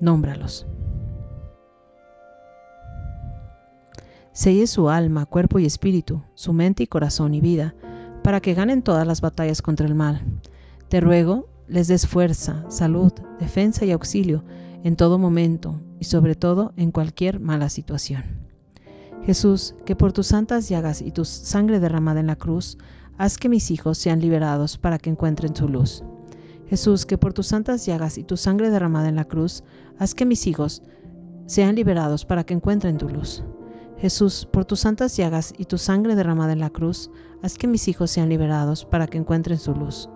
Nómbralos. 0.00 0.66
Selle 4.32 4.66
su 4.66 4.90
alma, 4.90 5.24
cuerpo 5.24 5.58
y 5.58 5.64
espíritu, 5.64 6.22
su 6.34 6.52
mente 6.52 6.82
y 6.82 6.86
corazón 6.86 7.32
y 7.32 7.40
vida, 7.40 7.74
para 8.22 8.40
que 8.40 8.54
ganen 8.54 8.82
todas 8.82 9.06
las 9.06 9.20
batallas 9.22 9.62
contra 9.62 9.86
el 9.86 9.94
mal. 9.94 10.22
Te 10.88 11.00
ruego, 11.00 11.48
les 11.68 11.88
des 11.88 12.06
fuerza, 12.06 12.64
salud, 12.70 13.12
defensa 13.38 13.84
y 13.84 13.92
auxilio 13.92 14.44
en 14.84 14.96
todo 14.96 15.18
momento 15.18 15.80
y 15.98 16.04
sobre 16.04 16.34
todo 16.34 16.72
en 16.76 16.92
cualquier 16.92 17.40
mala 17.40 17.68
situación. 17.68 18.24
Jesús, 19.24 19.74
que 19.84 19.96
por 19.96 20.12
tus 20.12 20.28
santas 20.28 20.68
llagas 20.68 21.02
y 21.02 21.10
tu 21.10 21.24
sangre 21.24 21.80
derramada 21.80 22.20
en 22.20 22.28
la 22.28 22.36
cruz, 22.36 22.78
haz 23.18 23.38
que 23.38 23.48
mis 23.48 23.70
hijos 23.70 23.98
sean 23.98 24.20
liberados 24.20 24.78
para 24.78 24.98
que 24.98 25.10
encuentren 25.10 25.56
su 25.56 25.68
luz. 25.68 26.04
Jesús, 26.68 27.06
que 27.06 27.18
por 27.18 27.32
tus 27.32 27.48
santas 27.48 27.86
llagas 27.86 28.18
y 28.18 28.24
tu 28.24 28.36
sangre 28.36 28.70
derramada 28.70 29.08
en 29.08 29.16
la 29.16 29.24
cruz, 29.24 29.64
haz 29.98 30.14
que 30.14 30.26
mis 30.26 30.46
hijos 30.46 30.82
sean 31.46 31.74
liberados 31.74 32.24
para 32.24 32.44
que 32.44 32.54
encuentren 32.54 32.98
tu 32.98 33.08
luz. 33.08 33.42
Jesús, 33.98 34.46
por 34.52 34.64
tus 34.64 34.80
santas 34.80 35.16
llagas 35.16 35.54
y 35.56 35.64
tu 35.64 35.78
sangre 35.78 36.14
derramada 36.16 36.52
en 36.52 36.60
la 36.60 36.70
cruz, 36.70 37.10
haz 37.42 37.56
que 37.56 37.66
mis 37.66 37.88
hijos 37.88 38.10
sean 38.10 38.28
liberados 38.28 38.84
para 38.84 39.06
que 39.06 39.16
encuentren 39.18 39.58
su 39.58 39.74
luz. 39.74 40.08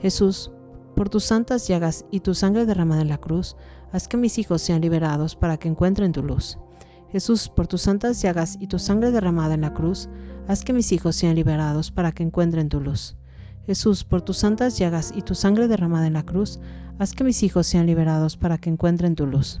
Jesús, 0.00 0.50
por 0.98 1.10
tus 1.10 1.22
santas 1.22 1.68
llagas 1.68 2.04
y 2.10 2.18
tu 2.18 2.34
sangre 2.34 2.66
derramada 2.66 3.02
en 3.02 3.08
la 3.08 3.18
cruz, 3.18 3.54
haz 3.92 4.08
que 4.08 4.16
mis 4.16 4.36
hijos 4.36 4.62
sean 4.62 4.80
liberados 4.80 5.36
para 5.36 5.56
que 5.56 5.68
encuentren 5.68 6.10
tu 6.10 6.24
luz. 6.24 6.58
Jesús, 7.12 7.48
por 7.48 7.68
tus 7.68 7.82
santas 7.82 8.20
llagas 8.20 8.58
y 8.60 8.66
tu 8.66 8.80
sangre 8.80 9.12
derramada 9.12 9.54
en 9.54 9.60
la 9.60 9.72
cruz, 9.72 10.08
haz 10.48 10.64
que 10.64 10.72
mis 10.72 10.90
hijos 10.90 11.14
sean 11.14 11.36
liberados 11.36 11.92
para 11.92 12.10
que 12.10 12.24
encuentren 12.24 12.68
tu 12.68 12.80
luz. 12.80 13.16
Jesús, 13.64 14.02
por 14.02 14.22
tus 14.22 14.38
santas 14.38 14.76
llagas 14.76 15.12
y 15.14 15.22
tu 15.22 15.36
sangre 15.36 15.68
derramada 15.68 16.08
en 16.08 16.14
la 16.14 16.24
cruz, 16.24 16.58
haz 16.98 17.14
que 17.14 17.22
mis 17.22 17.44
hijos 17.44 17.68
sean 17.68 17.86
liberados 17.86 18.36
para 18.36 18.58
que 18.58 18.68
encuentren 18.68 19.14
tu 19.14 19.24
luz. 19.24 19.60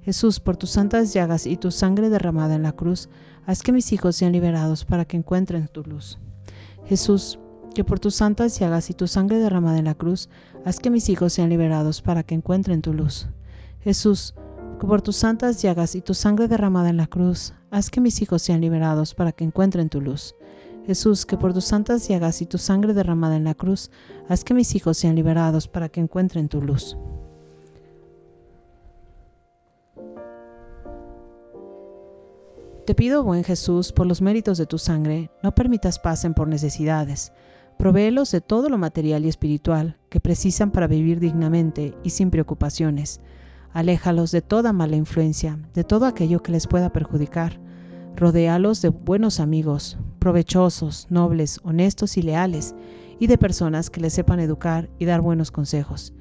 Jesús, 0.00 0.40
por 0.40 0.56
tus 0.56 0.70
santas 0.70 1.14
llagas 1.14 1.46
y 1.46 1.58
tu 1.58 1.70
sangre 1.70 2.10
derramada 2.10 2.56
en 2.56 2.64
la 2.64 2.72
cruz, 2.72 3.08
haz 3.46 3.62
que 3.62 3.70
mis 3.70 3.92
hijos 3.92 4.16
sean 4.16 4.32
liberados 4.32 4.84
para 4.84 5.04
que 5.04 5.16
encuentren 5.16 5.68
tu 5.68 5.84
luz. 5.84 6.18
Jesús, 6.86 7.38
que 7.72 7.84
por 7.84 8.00
tus 8.00 8.14
santas 8.14 8.58
llagas 8.58 8.90
y 8.90 8.94
tu 8.94 9.06
sangre 9.06 9.38
derramada 9.38 9.78
en 9.78 9.86
la 9.86 9.94
cruz, 9.94 10.28
haz 10.64 10.78
que 10.78 10.90
mis 10.90 11.08
hijos 11.08 11.32
sean 11.32 11.48
liberados 11.48 12.02
para 12.02 12.22
que 12.22 12.34
encuentren 12.34 12.82
tu 12.82 12.92
luz. 12.92 13.28
Jesús, 13.80 14.34
que 14.80 14.86
por 14.86 15.02
tus 15.02 15.16
santas 15.16 15.62
llagas 15.62 15.94
y 15.94 16.00
tu 16.00 16.14
sangre 16.14 16.48
derramada 16.48 16.90
en 16.90 16.96
la 16.96 17.06
cruz, 17.06 17.54
haz 17.70 17.90
que 17.90 18.00
mis 18.00 18.20
hijos 18.22 18.42
sean 18.42 18.60
liberados 18.60 19.14
para 19.14 19.32
que 19.32 19.44
encuentren 19.44 19.88
tu 19.88 20.00
luz. 20.00 20.34
Jesús, 20.86 21.24
que 21.24 21.36
por 21.36 21.54
tus 21.54 21.64
santas 21.64 22.08
llagas 22.08 22.42
y 22.42 22.46
tu 22.46 22.58
sangre 22.58 22.92
derramada 22.92 23.36
en 23.36 23.44
la 23.44 23.54
cruz, 23.54 23.90
haz 24.28 24.42
que 24.42 24.54
mis 24.54 24.74
hijos 24.74 24.98
sean 24.98 25.14
liberados 25.14 25.68
para 25.68 25.88
que 25.88 26.00
encuentren 26.00 26.48
tu 26.48 26.60
luz. 26.60 26.96
Te 32.84 32.96
pido, 32.96 33.22
buen 33.22 33.44
Jesús, 33.44 33.92
por 33.92 34.06
los 34.06 34.20
méritos 34.20 34.58
de 34.58 34.66
tu 34.66 34.76
sangre, 34.76 35.30
no 35.44 35.54
permitas 35.54 36.00
pasen 36.00 36.34
por 36.34 36.48
necesidades. 36.48 37.32
Provéelos 37.78 38.30
de 38.30 38.40
todo 38.40 38.68
lo 38.68 38.78
material 38.78 39.24
y 39.24 39.28
espiritual 39.28 39.98
que 40.08 40.20
precisan 40.20 40.70
para 40.70 40.86
vivir 40.86 41.18
dignamente 41.18 41.94
y 42.04 42.10
sin 42.10 42.30
preocupaciones. 42.30 43.20
Aléjalos 43.72 44.30
de 44.30 44.42
toda 44.42 44.72
mala 44.72 44.96
influencia, 44.96 45.58
de 45.74 45.82
todo 45.82 46.06
aquello 46.06 46.42
que 46.42 46.52
les 46.52 46.66
pueda 46.66 46.92
perjudicar. 46.92 47.60
Rodéalos 48.16 48.82
de 48.82 48.90
buenos 48.90 49.40
amigos, 49.40 49.98
provechosos, 50.18 51.06
nobles, 51.10 51.58
honestos 51.64 52.16
y 52.16 52.22
leales, 52.22 52.74
y 53.18 53.26
de 53.26 53.38
personas 53.38 53.88
que 53.88 54.00
les 54.00 54.12
sepan 54.12 54.40
educar 54.40 54.90
y 54.98 55.04
dar 55.04 55.20
buenos 55.20 55.50
consejos. 55.50 56.12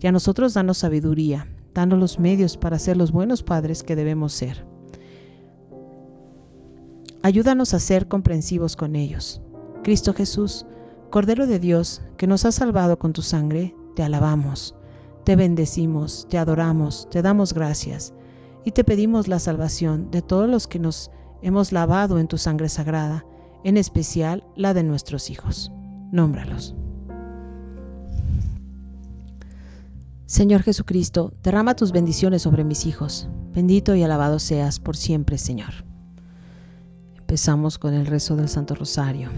Y 0.00 0.06
a 0.06 0.12
nosotros 0.12 0.54
danos 0.54 0.78
sabiduría, 0.78 1.46
danos 1.74 1.98
los 1.98 2.18
medios 2.18 2.56
para 2.56 2.78
ser 2.78 2.96
los 2.96 3.12
buenos 3.12 3.42
padres 3.42 3.82
que 3.82 3.96
debemos 3.96 4.32
ser. 4.32 4.64
Ayúdanos 7.22 7.74
a 7.74 7.78
ser 7.78 8.08
comprensivos 8.08 8.76
con 8.76 8.96
ellos. 8.96 9.42
Cristo 9.82 10.14
Jesús, 10.14 10.64
Cordero 11.10 11.48
de 11.48 11.58
Dios, 11.58 12.02
que 12.16 12.28
nos 12.28 12.44
has 12.44 12.54
salvado 12.54 12.96
con 12.96 13.12
tu 13.12 13.20
sangre, 13.20 13.74
te 13.96 14.04
alabamos, 14.04 14.76
te 15.24 15.34
bendecimos, 15.34 16.28
te 16.30 16.38
adoramos, 16.38 17.08
te 17.10 17.20
damos 17.20 17.52
gracias 17.52 18.14
y 18.64 18.70
te 18.70 18.84
pedimos 18.84 19.26
la 19.26 19.40
salvación 19.40 20.12
de 20.12 20.22
todos 20.22 20.48
los 20.48 20.68
que 20.68 20.78
nos 20.78 21.10
hemos 21.42 21.72
lavado 21.72 22.20
en 22.20 22.28
tu 22.28 22.38
sangre 22.38 22.68
sagrada, 22.68 23.26
en 23.64 23.76
especial 23.76 24.44
la 24.54 24.72
de 24.72 24.84
nuestros 24.84 25.30
hijos. 25.30 25.72
Nómbralos. 26.12 26.76
Señor 30.26 30.62
Jesucristo, 30.62 31.32
derrama 31.42 31.74
tus 31.74 31.90
bendiciones 31.90 32.42
sobre 32.42 32.62
mis 32.62 32.86
hijos. 32.86 33.28
Bendito 33.52 33.96
y 33.96 34.04
alabado 34.04 34.38
seas 34.38 34.78
por 34.78 34.96
siempre, 34.96 35.38
Señor. 35.38 35.72
Empezamos 37.18 37.78
con 37.78 37.94
el 37.94 38.06
rezo 38.06 38.36
del 38.36 38.48
Santo 38.48 38.76
Rosario. 38.76 39.28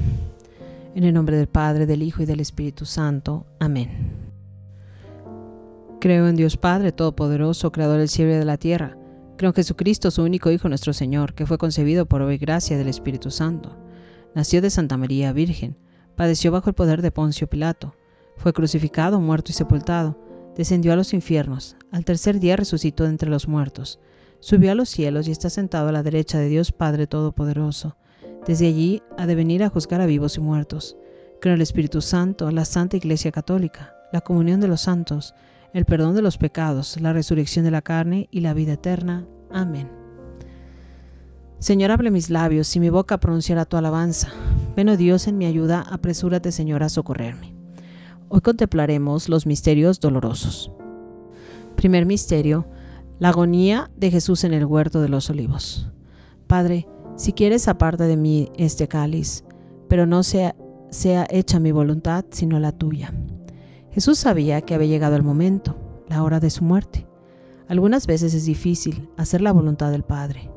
En 0.95 1.05
el 1.05 1.15
nombre 1.15 1.37
del 1.37 1.49
Padre, 1.49 1.87
del 1.87 2.03
Hijo 2.03 2.23
y 2.23 2.27
del 2.27 2.41
Espíritu 2.41 2.85
Santo. 2.85 3.47
Amén. 3.61 3.89
Creo 6.01 6.29
en 6.29 6.37
Dios 6.37 6.57
Padre 6.57 6.93
Todopoderoso, 6.93 7.73
Creador 7.73 7.99
del 7.99 8.09
cielo 8.09 8.33
y 8.33 8.35
de 8.35 8.45
la 8.45 8.59
tierra. 8.59 8.99
Creo 9.37 9.51
en 9.51 9.55
Jesucristo, 9.55 10.11
su 10.11 10.23
único 10.23 10.51
Hijo, 10.51 10.69
nuestro 10.69 10.93
Señor, 10.93 11.35
que 11.35 11.47
fue 11.47 11.59
concebido 11.59 12.07
por 12.07 12.21
hoy 12.21 12.37
gracia 12.37 12.77
del 12.77 12.89
Espíritu 12.89 13.31
Santo. 13.31 13.77
Nació 14.35 14.61
de 14.61 14.71
Santa 14.71 14.97
María 14.97 15.33
Virgen, 15.33 15.79
padeció 16.15 16.53
bajo 16.53 16.69
el 16.69 16.75
poder 16.75 17.01
de 17.01 17.11
Poncio 17.11 17.49
Pilato, 17.49 17.95
fue 18.37 18.53
crucificado, 18.53 19.21
muerto 19.21 19.51
y 19.51 19.55
sepultado, 19.55 20.19
descendió 20.57 20.93
a 20.93 20.97
los 20.97 21.15
infiernos, 21.15 21.77
al 21.91 22.05
tercer 22.05 22.39
día 22.41 22.57
resucitó 22.57 23.07
entre 23.07 23.31
los 23.31 23.49
muertos 23.49 23.99
subió 24.43 24.73
a 24.73 24.75
los 24.75 24.89
cielos 24.89 25.29
y 25.29 25.31
está 25.31 25.49
sentado 25.51 25.89
a 25.89 25.93
la 25.93 26.03
derecha 26.03 26.39
de 26.39 26.49
Dios 26.49 26.73
Padre 26.73 27.07
Todopoderoso. 27.07 27.97
Desde 28.47 28.67
allí 28.67 29.03
ha 29.19 29.27
de 29.27 29.35
venir 29.37 29.63
a 29.63 29.69
juzgar 29.69 30.01
a 30.01 30.07
vivos 30.07 30.37
y 30.37 30.41
muertos. 30.41 30.97
Creo 31.41 31.55
en 31.55 31.59
el 31.59 31.63
Espíritu 31.63 32.01
Santo, 32.01 32.51
la 32.51 32.65
Santa 32.65 32.97
Iglesia 32.97 33.31
Católica, 33.31 33.95
la 34.13 34.21
comunión 34.21 34.61
de 34.61 34.69
los 34.69 34.81
santos, 34.81 35.35
el 35.73 35.85
perdón 35.85 36.15
de 36.15 36.23
los 36.23 36.39
pecados, 36.39 37.01
la 37.01 37.13
resurrección 37.13 37.65
de 37.65 37.71
la 37.71 37.83
carne 37.83 38.29
y 38.31 38.41
la 38.41 38.53
vida 38.53 38.73
eterna. 38.73 39.27
Amén. 39.51 39.89
Señor, 41.61 41.93
hable 41.93 42.11
mis 42.11 42.31
labios 42.31 42.75
y 42.75 42.81
mi 42.81 42.91
boca 42.91 43.21
pronunciará 43.21 43.65
tu 43.65 43.77
alabanza. 43.77 44.29
Ven, 44.75 44.89
oh 44.89 44.97
Dios, 44.97 45.29
en 45.29 45.39
mi 45.39 45.47
ayuda, 45.47 45.87
apresúrate, 45.89 46.51
Señor, 46.51 46.83
a 46.83 46.89
socorrerme. 46.89 47.55
Hoy 48.29 48.41
contemplaremos 48.41 49.29
los 49.29 49.47
misterios 49.47 50.01
dolorosos. 50.01 50.73
Primer 51.77 52.07
misterio, 52.07 52.67
la 53.21 53.29
agonía 53.29 53.91
de 53.97 54.11
Jesús 54.11 54.43
en 54.43 54.53
el 54.53 54.65
huerto 54.65 55.01
de 55.01 55.09
los 55.09 55.31
olivos. 55.31 55.89
Padre, 56.49 56.89
si 57.17 57.33
quieres 57.33 57.69
aparte 57.69 58.05
de 58.05 58.17
mí 58.17 58.51
este 58.57 58.89
cáliz, 58.89 59.45
pero 59.89 60.07
no 60.07 60.23
sea, 60.23 60.57
sea 60.91 61.27
hecha 61.31 61.61
mi 61.61 61.73
voluntad 61.73 62.25
sino 62.31 62.59
la 62.59 62.73
tuya. 62.73 63.13
Jesús 63.91 64.19
sabía 64.19 64.63
que 64.63 64.75
había 64.75 64.89
llegado 64.89 65.17
el 65.17 65.23
momento, 65.23 65.77
la 66.09 66.23
hora 66.23 66.41
de 66.41 66.51
su 66.51 66.65
muerte. 66.65 67.07
Algunas 67.69 68.07
veces 68.07 68.35
es 68.35 68.47
difícil 68.47 69.09
hacer 69.17 69.41
la 69.41 69.53
voluntad 69.53 69.91
del 69.91 70.03
Padre. 70.03 70.51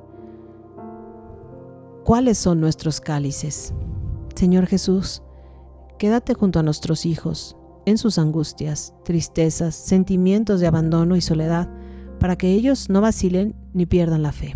¿Cuáles 2.04 2.38
son 2.38 2.62
nuestros 2.62 3.02
cálices? 3.02 3.74
Señor 4.36 4.68
Jesús, 4.68 5.22
quédate 5.98 6.34
junto 6.34 6.60
a 6.60 6.64
nuestros 6.64 7.06
hijos, 7.06 7.58
en 7.86 7.98
sus 7.98 8.18
angustias, 8.18 8.94
tristezas, 9.04 9.76
sentimientos 9.76 10.60
de 10.60 10.68
abandono 10.68 11.16
y 11.16 11.22
soledad, 11.22 11.70
para 12.20 12.36
que 12.36 12.52
ellos 12.52 12.90
no 12.90 13.02
vacilen 13.02 13.56
ni 13.74 13.86
pierdan 13.86 14.24
la 14.24 14.32
fe. 14.32 14.56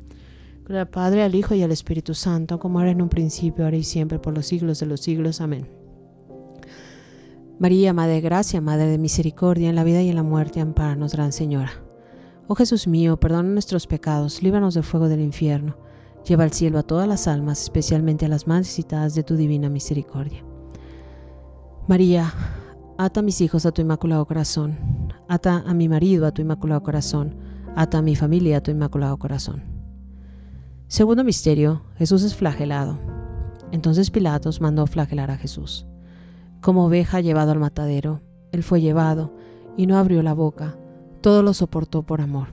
Al 0.69 0.87
Padre, 0.87 1.23
al 1.23 1.35
Hijo 1.35 1.53
y 1.53 1.63
al 1.63 1.71
Espíritu 1.71 2.13
Santo, 2.13 2.57
como 2.57 2.79
era 2.81 2.91
en 2.91 3.01
un 3.01 3.09
principio, 3.09 3.65
ahora 3.65 3.75
y 3.75 3.83
siempre, 3.83 4.19
por 4.19 4.33
los 4.33 4.45
siglos 4.45 4.79
de 4.79 4.85
los 4.85 5.01
siglos. 5.01 5.41
Amén. 5.41 5.67
María, 7.59 7.93
Madre 7.93 8.13
de 8.13 8.21
Gracia, 8.21 8.61
Madre 8.61 8.87
de 8.87 8.97
Misericordia, 8.97 9.69
en 9.69 9.75
la 9.75 9.83
vida 9.83 10.01
y 10.01 10.09
en 10.09 10.15
la 10.15 10.23
muerte, 10.23 10.61
amparanos, 10.61 11.11
Gran 11.13 11.33
Señora. 11.33 11.71
Oh 12.47 12.55
Jesús 12.55 12.87
mío, 12.87 13.19
perdona 13.19 13.49
nuestros 13.49 13.85
pecados, 13.85 14.41
líbranos 14.41 14.73
del 14.73 14.83
fuego 14.83 15.09
del 15.09 15.19
infierno, 15.19 15.77
lleva 16.27 16.43
al 16.43 16.53
cielo 16.53 16.79
a 16.79 16.83
todas 16.83 17.07
las 17.07 17.27
almas, 17.27 17.61
especialmente 17.61 18.25
a 18.25 18.29
las 18.29 18.47
más 18.47 18.59
necesitadas 18.59 19.13
de 19.13 19.23
tu 19.23 19.35
divina 19.35 19.69
misericordia. 19.69 20.43
María, 21.87 22.33
ata 22.97 23.19
a 23.19 23.23
mis 23.23 23.41
hijos 23.41 23.65
a 23.65 23.71
tu 23.71 23.81
inmaculado 23.81 24.25
corazón, 24.25 24.77
ata 25.27 25.63
a 25.65 25.73
mi 25.73 25.89
marido 25.89 26.25
a 26.25 26.31
tu 26.31 26.41
inmaculado 26.41 26.81
corazón, 26.81 27.35
ata 27.75 27.97
a 27.97 28.01
mi 28.01 28.15
familia 28.15 28.57
a 28.57 28.61
tu 28.61 28.71
inmaculado 28.71 29.17
corazón. 29.17 29.80
Segundo 30.91 31.23
misterio, 31.23 31.83
Jesús 31.95 32.21
es 32.21 32.35
flagelado. 32.35 32.99
Entonces 33.71 34.11
Pilatos 34.11 34.59
mandó 34.59 34.85
flagelar 34.87 35.31
a 35.31 35.37
Jesús. 35.37 35.85
Como 36.59 36.85
oveja 36.85 37.21
llevado 37.21 37.53
al 37.53 37.59
matadero, 37.59 38.19
él 38.51 38.61
fue 38.61 38.81
llevado 38.81 39.33
y 39.77 39.87
no 39.87 39.97
abrió 39.97 40.21
la 40.21 40.33
boca, 40.33 40.75
todo 41.21 41.43
lo 41.43 41.53
soportó 41.53 42.03
por 42.03 42.19
amor. 42.19 42.49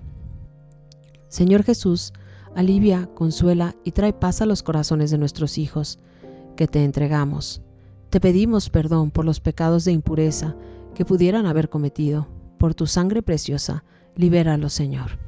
Señor 1.26 1.64
Jesús, 1.64 2.12
alivia, 2.54 3.10
consuela 3.12 3.74
y 3.82 3.90
trae 3.90 4.12
paz 4.12 4.40
a 4.40 4.46
los 4.46 4.62
corazones 4.62 5.10
de 5.10 5.18
nuestros 5.18 5.58
hijos, 5.58 5.98
que 6.54 6.68
te 6.68 6.84
entregamos. 6.84 7.60
Te 8.08 8.20
pedimos 8.20 8.70
perdón 8.70 9.10
por 9.10 9.24
los 9.24 9.40
pecados 9.40 9.84
de 9.84 9.90
impureza 9.90 10.54
que 10.94 11.04
pudieran 11.04 11.46
haber 11.46 11.70
cometido. 11.70 12.28
Por 12.56 12.76
tu 12.76 12.86
sangre 12.86 13.20
preciosa, 13.20 13.82
libéralos, 14.14 14.74
Señor. 14.74 15.27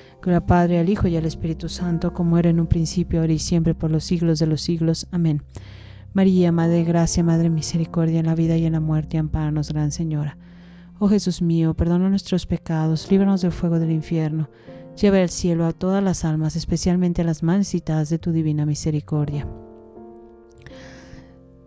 Gloria 0.21 0.37
al 0.37 0.45
Padre, 0.45 0.79
al 0.79 0.89
Hijo 0.89 1.07
y 1.07 1.17
al 1.17 1.25
Espíritu 1.25 1.67
Santo, 1.67 2.13
como 2.13 2.37
era 2.37 2.51
en 2.51 2.59
un 2.59 2.67
principio, 2.67 3.21
ahora 3.21 3.33
y 3.33 3.39
siempre, 3.39 3.73
por 3.73 3.89
los 3.89 4.03
siglos 4.03 4.37
de 4.37 4.45
los 4.45 4.61
siglos. 4.61 5.07
Amén. 5.11 5.41
María, 6.13 6.51
Madre 6.51 6.75
de 6.75 6.83
Gracia, 6.83 7.23
Madre 7.23 7.43
de 7.43 7.49
Misericordia, 7.49 8.19
en 8.19 8.27
la 8.27 8.35
vida 8.35 8.55
y 8.55 8.65
en 8.65 8.73
la 8.73 8.79
muerte, 8.79 9.17
amparanos, 9.17 9.69
Gran 9.69 9.91
Señora. 9.91 10.37
Oh 10.99 11.09
Jesús 11.09 11.41
mío, 11.41 11.73
perdona 11.73 12.07
nuestros 12.09 12.45
pecados, 12.45 13.09
líbranos 13.09 13.41
del 13.41 13.51
fuego 13.51 13.79
del 13.79 13.89
infierno, 13.89 14.47
lleva 14.95 15.17
al 15.17 15.29
cielo 15.31 15.65
a 15.65 15.73
todas 15.73 16.03
las 16.03 16.23
almas, 16.23 16.55
especialmente 16.55 17.23
a 17.23 17.25
las 17.25 17.41
más 17.41 17.57
necesitadas 17.57 18.09
de 18.09 18.19
tu 18.19 18.31
divina 18.31 18.67
misericordia. 18.67 19.47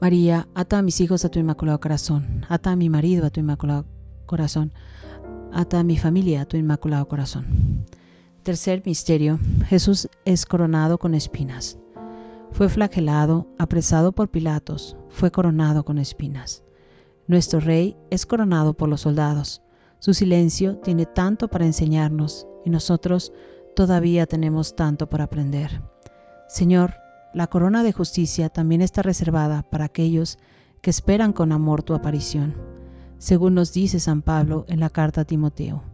María, 0.00 0.46
ata 0.54 0.78
a 0.78 0.82
mis 0.82 1.00
hijos 1.00 1.24
a 1.24 1.28
tu 1.28 1.40
inmaculado 1.40 1.80
corazón, 1.80 2.46
ata 2.48 2.70
a 2.70 2.76
mi 2.76 2.88
marido 2.88 3.26
a 3.26 3.30
tu 3.30 3.40
inmaculado 3.40 3.86
corazón, 4.26 4.72
ata 5.52 5.80
a 5.80 5.84
mi 5.84 5.96
familia 5.96 6.42
a 6.42 6.46
tu 6.46 6.56
inmaculado 6.56 7.08
corazón. 7.08 7.84
Tercer 8.44 8.83
misterio. 8.85 9.38
Jesús 9.68 10.07
es 10.26 10.44
coronado 10.44 10.98
con 10.98 11.14
espinas. 11.14 11.78
Fue 12.52 12.68
flagelado, 12.68 13.46
apresado 13.59 14.12
por 14.12 14.28
Pilatos, 14.28 14.98
fue 15.09 15.30
coronado 15.30 15.83
con 15.87 15.96
espinas. 15.96 16.62
Nuestro 17.26 17.59
Rey 17.59 17.96
es 18.11 18.26
coronado 18.26 18.74
por 18.74 18.90
los 18.90 19.00
soldados. 19.00 19.62
Su 19.98 20.12
silencio 20.12 20.76
tiene 20.76 21.07
tanto 21.07 21.48
para 21.48 21.64
enseñarnos 21.64 22.46
y 22.66 22.68
nosotros 22.70 23.33
todavía 23.74 24.26
tenemos 24.26 24.76
tanto 24.76 25.09
por 25.09 25.22
aprender. 25.22 25.80
Señor, 26.46 26.92
la 27.33 27.46
corona 27.46 27.83
de 27.83 27.92
justicia 27.92 28.50
también 28.50 28.83
está 28.83 29.00
reservada 29.00 29.62
para 29.62 29.87
aquellos 29.87 30.37
que 30.83 30.90
esperan 30.90 31.33
con 31.33 31.50
amor 31.50 31.83
tu 31.83 31.94
aparición, 31.94 32.54
según 33.16 33.54
nos 33.54 33.72
dice 33.72 34.00
San 34.00 34.20
Pablo 34.20 34.66
en 34.68 34.80
la 34.80 34.90
carta 34.90 35.22
a 35.22 35.24
Timoteo. 35.24 35.93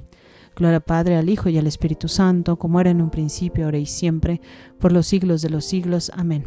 Gloria 0.55 0.77
al 0.77 0.83
Padre, 0.83 1.17
al 1.17 1.29
Hijo 1.29 1.49
y 1.49 1.57
al 1.57 1.67
Espíritu 1.67 2.07
Santo, 2.07 2.57
como 2.57 2.79
era 2.79 2.89
en 2.89 3.01
un 3.01 3.09
principio, 3.09 3.65
ahora 3.65 3.77
y 3.77 3.85
siempre, 3.85 4.41
por 4.79 4.91
los 4.91 5.07
siglos 5.07 5.41
de 5.41 5.49
los 5.49 5.65
siglos. 5.65 6.11
Amén. 6.15 6.43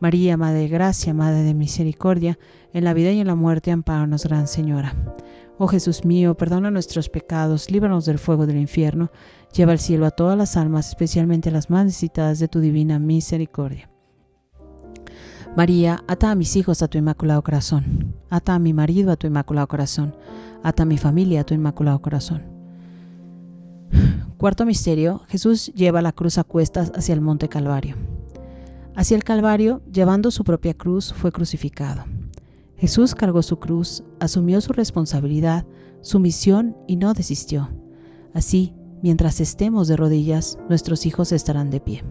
María, 0.00 0.36
Madre 0.36 0.60
de 0.60 0.68
Gracia, 0.68 1.12
Madre 1.12 1.42
de 1.42 1.54
Misericordia, 1.54 2.38
en 2.72 2.84
la 2.84 2.94
vida 2.94 3.10
y 3.12 3.20
en 3.20 3.26
la 3.26 3.34
muerte, 3.34 3.70
amparanos, 3.70 4.24
Gran 4.24 4.46
Señora. 4.46 4.94
Oh 5.58 5.66
Jesús 5.66 6.04
mío, 6.04 6.36
perdona 6.36 6.70
nuestros 6.70 7.08
pecados, 7.08 7.70
líbranos 7.70 8.06
del 8.06 8.18
fuego 8.18 8.46
del 8.46 8.58
infierno, 8.58 9.10
lleva 9.52 9.72
al 9.72 9.80
cielo 9.80 10.06
a 10.06 10.12
todas 10.12 10.38
las 10.38 10.56
almas, 10.56 10.88
especialmente 10.88 11.48
a 11.48 11.52
las 11.52 11.68
más 11.68 11.84
necesitadas 11.84 12.38
de 12.38 12.46
tu 12.46 12.60
divina 12.60 13.00
misericordia. 13.00 13.90
María, 15.56 16.04
ata 16.06 16.30
a 16.30 16.36
mis 16.36 16.54
hijos 16.54 16.82
a 16.82 16.88
tu 16.88 16.98
inmaculado 16.98 17.42
corazón, 17.42 18.14
ata 18.30 18.54
a 18.54 18.58
mi 18.60 18.72
marido 18.72 19.10
a 19.10 19.16
tu 19.16 19.26
inmaculado 19.26 19.66
corazón, 19.66 20.14
ata 20.62 20.84
a 20.84 20.86
mi 20.86 20.98
familia 20.98 21.40
a 21.40 21.44
tu 21.44 21.54
inmaculado 21.54 22.00
corazón. 22.00 22.57
Cuarto 24.38 24.64
misterio, 24.64 25.22
Jesús 25.26 25.72
lleva 25.74 26.00
la 26.00 26.12
cruz 26.12 26.38
a 26.38 26.44
cuestas 26.44 26.92
hacia 26.94 27.12
el 27.12 27.20
monte 27.20 27.48
Calvario. 27.48 27.96
Hacia 28.94 29.16
el 29.16 29.24
Calvario, 29.24 29.82
llevando 29.92 30.30
su 30.30 30.44
propia 30.44 30.74
cruz, 30.74 31.12
fue 31.12 31.32
crucificado. 31.32 32.04
Jesús 32.76 33.16
cargó 33.16 33.42
su 33.42 33.58
cruz, 33.58 34.04
asumió 34.20 34.60
su 34.60 34.72
responsabilidad, 34.72 35.66
su 36.02 36.20
misión 36.20 36.76
y 36.86 36.94
no 36.94 37.14
desistió. 37.14 37.68
Así, 38.32 38.72
mientras 39.02 39.40
estemos 39.40 39.88
de 39.88 39.96
rodillas, 39.96 40.56
nuestros 40.68 41.04
hijos 41.04 41.32
estarán 41.32 41.70
de 41.70 41.80
pie. 41.80 42.04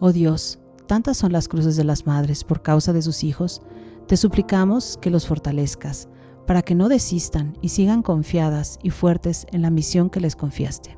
Oh 0.00 0.10
Dios, 0.10 0.58
tantas 0.88 1.18
son 1.18 1.30
las 1.30 1.46
cruces 1.46 1.76
de 1.76 1.84
las 1.84 2.04
madres 2.04 2.42
por 2.42 2.62
causa 2.62 2.92
de 2.92 3.02
sus 3.02 3.22
hijos, 3.22 3.62
te 4.08 4.16
suplicamos 4.16 4.98
que 5.00 5.10
los 5.10 5.28
fortalezcas, 5.28 6.08
para 6.48 6.62
que 6.62 6.74
no 6.74 6.88
desistan 6.88 7.56
y 7.62 7.68
sigan 7.68 8.02
confiadas 8.02 8.80
y 8.82 8.90
fuertes 8.90 9.46
en 9.52 9.62
la 9.62 9.70
misión 9.70 10.10
que 10.10 10.18
les 10.18 10.34
confiaste. 10.34 10.97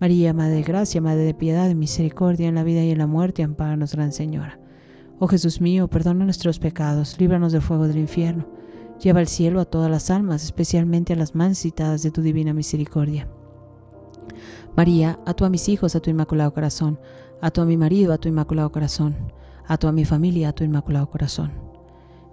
María, 0.00 0.32
Madre 0.32 0.56
de 0.56 0.62
Gracia, 0.62 1.00
Madre 1.00 1.22
de 1.22 1.34
Piedad 1.34 1.68
y 1.68 1.74
Misericordia, 1.74 2.48
en 2.48 2.54
la 2.54 2.64
vida 2.64 2.84
y 2.84 2.90
en 2.90 2.98
la 2.98 3.06
muerte, 3.06 3.42
amparanos, 3.42 3.92
Gran 3.92 4.12
Señora. 4.12 4.60
Oh 5.18 5.26
Jesús 5.26 5.60
mío, 5.60 5.88
perdona 5.88 6.24
nuestros 6.24 6.58
pecados, 6.58 7.18
líbranos 7.18 7.52
del 7.52 7.62
fuego 7.62 7.88
del 7.88 7.98
infierno 7.98 8.46
Lleva 9.00 9.20
al 9.20 9.28
cielo 9.28 9.60
a 9.60 9.64
todas 9.64 9.90
las 9.90 10.10
almas, 10.10 10.42
especialmente 10.42 11.12
a 11.12 11.16
las 11.16 11.34
más 11.34 11.58
citadas 11.58 12.02
de 12.02 12.10
tu 12.10 12.20
divina 12.20 12.52
misericordia. 12.52 13.28
María, 14.76 15.18
a 15.24 15.44
a 15.44 15.48
mis 15.48 15.68
hijos 15.68 15.94
a 15.94 16.00
tu 16.00 16.10
inmaculado 16.10 16.52
corazón, 16.52 16.98
a 17.40 17.52
a 17.54 17.64
mi 17.64 17.76
marido 17.76 18.12
a 18.12 18.18
tu 18.18 18.28
inmaculado 18.28 18.72
corazón, 18.72 19.14
a 19.68 19.78
a 19.80 19.92
mi 19.92 20.04
familia 20.04 20.48
a 20.48 20.52
tu 20.52 20.64
inmaculado 20.64 21.08
corazón. 21.08 21.52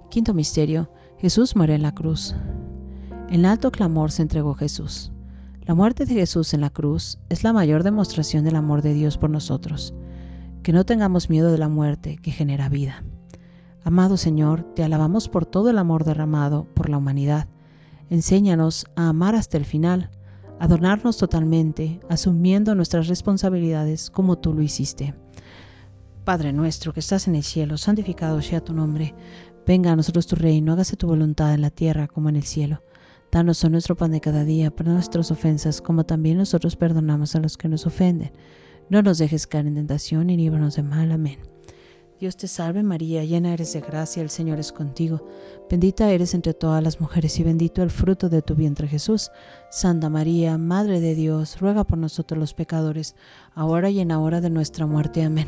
Quinto 0.09 0.33
misterio, 0.33 0.89
Jesús 1.19 1.55
muere 1.55 1.75
en 1.75 1.83
la 1.83 1.93
cruz. 1.93 2.35
En 3.29 3.45
alto 3.45 3.71
clamor 3.71 4.11
se 4.11 4.23
entregó 4.23 4.55
Jesús. 4.55 5.11
La 5.65 5.73
muerte 5.73 6.05
de 6.05 6.13
Jesús 6.13 6.53
en 6.53 6.61
la 6.61 6.69
cruz 6.69 7.17
es 7.29 7.43
la 7.43 7.51
mayor 7.51 7.81
demostración 7.81 8.45
del 8.45 8.55
amor 8.55 8.83
de 8.83 8.93
Dios 8.93 9.17
por 9.17 9.31
nosotros. 9.31 9.95
Que 10.61 10.71
no 10.71 10.85
tengamos 10.85 11.27
miedo 11.27 11.51
de 11.51 11.57
la 11.57 11.69
muerte 11.69 12.17
que 12.17 12.29
genera 12.29 12.69
vida. 12.69 13.03
Amado 13.83 14.15
Señor, 14.15 14.61
te 14.75 14.83
alabamos 14.83 15.27
por 15.27 15.47
todo 15.47 15.71
el 15.71 15.79
amor 15.79 16.03
derramado 16.03 16.67
por 16.75 16.87
la 16.87 16.99
humanidad. 16.99 17.47
Enséñanos 18.11 18.85
a 18.95 19.09
amar 19.09 19.33
hasta 19.33 19.57
el 19.57 19.65
final, 19.65 20.11
a 20.59 20.67
donarnos 20.67 21.17
totalmente, 21.17 21.99
asumiendo 22.09 22.75
nuestras 22.75 23.07
responsabilidades 23.07 24.11
como 24.11 24.37
tú 24.37 24.53
lo 24.53 24.61
hiciste. 24.61 25.15
Padre 26.25 26.53
nuestro 26.53 26.93
que 26.93 26.99
estás 26.99 27.27
en 27.27 27.33
el 27.33 27.43
cielo, 27.43 27.79
santificado 27.79 28.39
sea 28.43 28.63
tu 28.63 28.75
nombre. 28.75 29.15
Venga 29.65 29.93
a 29.93 29.95
nosotros 29.95 30.27
tu 30.27 30.35
reino, 30.35 30.73
hágase 30.73 30.95
tu 30.95 31.07
voluntad 31.07 31.55
en 31.55 31.61
la 31.61 31.71
tierra 31.71 32.07
como 32.07 32.29
en 32.29 32.35
el 32.35 32.43
cielo. 32.43 32.81
Danos 33.35 33.61
hoy 33.65 33.69
nuestro 33.71 33.97
pan 33.97 34.11
de 34.11 34.21
cada 34.21 34.45
día, 34.45 34.71
perdona 34.71 34.93
nuestras 34.93 35.29
ofensas, 35.29 35.81
como 35.81 36.05
también 36.05 36.37
nosotros 36.37 36.77
perdonamos 36.77 37.35
a 37.35 37.41
los 37.41 37.57
que 37.57 37.67
nos 37.67 37.85
ofenden. 37.85 38.31
No 38.89 39.01
nos 39.01 39.17
dejes 39.17 39.45
caer 39.45 39.67
en 39.67 39.75
tentación 39.75 40.29
y 40.29 40.37
líbranos 40.37 40.77
de 40.77 40.83
mal. 40.83 41.11
Amén. 41.11 41.39
Dios 42.17 42.37
te 42.37 42.47
salve 42.47 42.81
María, 42.81 43.25
llena 43.25 43.51
eres 43.51 43.73
de 43.73 43.81
gracia, 43.81 44.23
el 44.23 44.29
Señor 44.29 44.57
es 44.57 44.71
contigo. 44.71 45.27
Bendita 45.69 46.09
eres 46.09 46.33
entre 46.33 46.53
todas 46.53 46.81
las 46.81 47.01
mujeres 47.01 47.37
y 47.37 47.43
bendito 47.43 47.83
el 47.83 47.89
fruto 47.89 48.29
de 48.29 48.41
tu 48.41 48.55
vientre 48.55 48.87
Jesús. 48.87 49.29
Santa 49.69 50.09
María, 50.09 50.57
Madre 50.57 51.01
de 51.01 51.13
Dios, 51.13 51.59
ruega 51.59 51.83
por 51.83 51.97
nosotros 51.97 52.39
los 52.39 52.53
pecadores, 52.53 53.17
ahora 53.53 53.89
y 53.89 53.99
en 53.99 54.07
la 54.07 54.19
hora 54.19 54.39
de 54.39 54.49
nuestra 54.49 54.85
muerte. 54.85 55.25
Amén. 55.25 55.47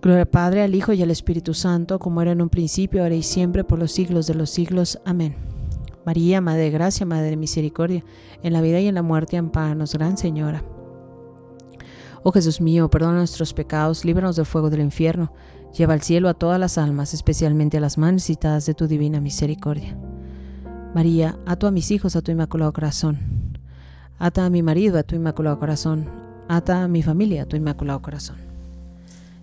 Gloria 0.00 0.22
al 0.22 0.28
Padre, 0.28 0.62
al 0.62 0.76
Hijo 0.76 0.92
y 0.92 1.02
al 1.02 1.10
Espíritu 1.10 1.54
Santo, 1.54 1.98
como 1.98 2.22
era 2.22 2.30
en 2.30 2.40
un 2.40 2.48
principio, 2.48 3.02
ahora 3.02 3.16
y 3.16 3.22
siempre, 3.24 3.64
por 3.64 3.80
los 3.80 3.90
siglos 3.90 4.28
de 4.28 4.34
los 4.34 4.48
siglos. 4.48 5.00
Amén. 5.04 5.34
María, 6.06 6.40
Madre 6.40 6.62
de 6.62 6.70
Gracia, 6.70 7.04
Madre 7.04 7.30
de 7.30 7.36
Misericordia, 7.36 8.04
en 8.44 8.52
la 8.52 8.60
vida 8.60 8.78
y 8.78 8.86
en 8.86 8.94
la 8.94 9.02
muerte, 9.02 9.36
amparanos, 9.36 9.94
Gran 9.94 10.16
Señora. 10.16 10.62
Oh 12.22 12.30
Jesús 12.30 12.60
mío, 12.60 12.88
perdona 12.88 13.18
nuestros 13.18 13.52
pecados, 13.52 14.04
líbranos 14.04 14.36
del 14.36 14.46
fuego 14.46 14.70
del 14.70 14.80
infierno, 14.80 15.32
lleva 15.76 15.94
al 15.94 16.02
cielo 16.02 16.28
a 16.28 16.34
todas 16.34 16.60
las 16.60 16.78
almas, 16.78 17.12
especialmente 17.12 17.78
a 17.78 17.80
las 17.80 17.98
más 17.98 18.12
necesitadas 18.12 18.66
de 18.66 18.74
tu 18.74 18.86
divina 18.86 19.20
misericordia. 19.20 19.98
María, 20.94 21.38
ato 21.44 21.66
a 21.66 21.72
mis 21.72 21.90
hijos 21.90 22.14
a 22.14 22.22
tu 22.22 22.30
inmaculado 22.30 22.72
corazón. 22.72 23.18
Ata 24.18 24.46
a 24.46 24.50
mi 24.50 24.62
marido 24.62 24.98
a 24.98 25.02
tu 25.02 25.16
inmaculado 25.16 25.58
corazón. 25.58 26.08
Ata 26.48 26.84
a 26.84 26.88
mi 26.88 27.02
familia 27.02 27.42
a 27.42 27.46
tu 27.46 27.56
inmaculado 27.56 28.00
corazón. 28.00 28.47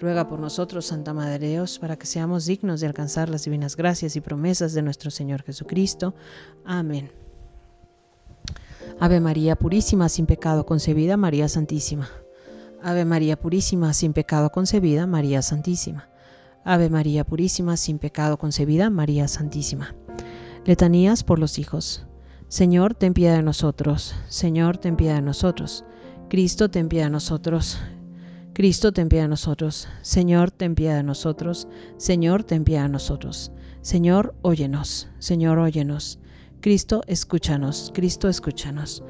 Ruega 0.00 0.28
por 0.28 0.40
nosotros, 0.40 0.86
Santa 0.86 1.14
Madre 1.14 1.38
de 1.38 1.48
Dios, 1.50 1.78
para 1.78 1.96
que 1.96 2.06
seamos 2.06 2.46
dignos 2.46 2.80
de 2.80 2.86
alcanzar 2.86 3.28
las 3.28 3.44
divinas 3.44 3.76
gracias 3.76 4.16
y 4.16 4.20
promesas 4.20 4.72
de 4.72 4.82
nuestro 4.82 5.10
Señor 5.10 5.42
Jesucristo. 5.42 6.14
Amén. 6.64 7.10
Ave 8.98 9.20
María 9.20 9.56
Purísima, 9.56 10.08
sin 10.08 10.26
pecado 10.26 10.66
concebida, 10.66 11.16
María 11.16 11.48
Santísima. 11.48 12.08
Ave 12.82 13.04
María 13.04 13.38
Purísima, 13.38 13.92
sin 13.94 14.12
pecado 14.12 14.50
concebida, 14.50 15.06
María 15.06 15.42
Santísima. 15.42 16.08
Ave 16.64 16.90
María 16.90 17.24
Purísima, 17.24 17.76
sin 17.76 17.98
pecado 17.98 18.38
concebida, 18.38 18.90
María 18.90 19.28
Santísima. 19.28 19.94
Letanías 20.64 21.24
por 21.24 21.38
los 21.38 21.58
hijos. 21.58 22.06
Señor, 22.48 22.94
ten 22.94 23.14
piedad 23.14 23.36
de 23.36 23.42
nosotros. 23.42 24.14
Señor, 24.28 24.78
ten 24.78 24.96
piedad 24.96 25.16
de 25.16 25.22
nosotros. 25.22 25.84
Cristo, 26.28 26.70
ten 26.70 26.88
piedad 26.88 27.06
de 27.06 27.10
nosotros. 27.10 27.78
Cristo, 28.54 28.92
ten 28.92 29.08
piedad 29.08 29.24
de 29.24 29.28
nosotros. 29.28 29.88
Señor, 30.02 30.50
ten 30.50 30.74
piedad 30.74 30.96
de 30.96 31.02
nosotros. 31.02 31.68
Señor, 31.96 32.44
ten 32.44 32.64
piedad 32.64 32.82
de 32.82 32.90
nosotros. 32.90 33.50
Señor, 33.80 34.34
óyenos. 34.42 35.08
Señor, 35.20 35.58
óyenos. 35.58 36.18
Cristo, 36.60 37.00
escúchanos. 37.06 37.90
Cristo, 37.94 38.28
escúchanos. 38.28 39.02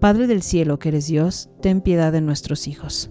Padre 0.00 0.28
del 0.28 0.42
cielo, 0.42 0.78
que 0.78 0.90
eres 0.90 1.08
Dios, 1.08 1.48
ten 1.60 1.80
piedad 1.80 2.12
de 2.12 2.20
nuestros 2.20 2.68
hijos. 2.68 3.10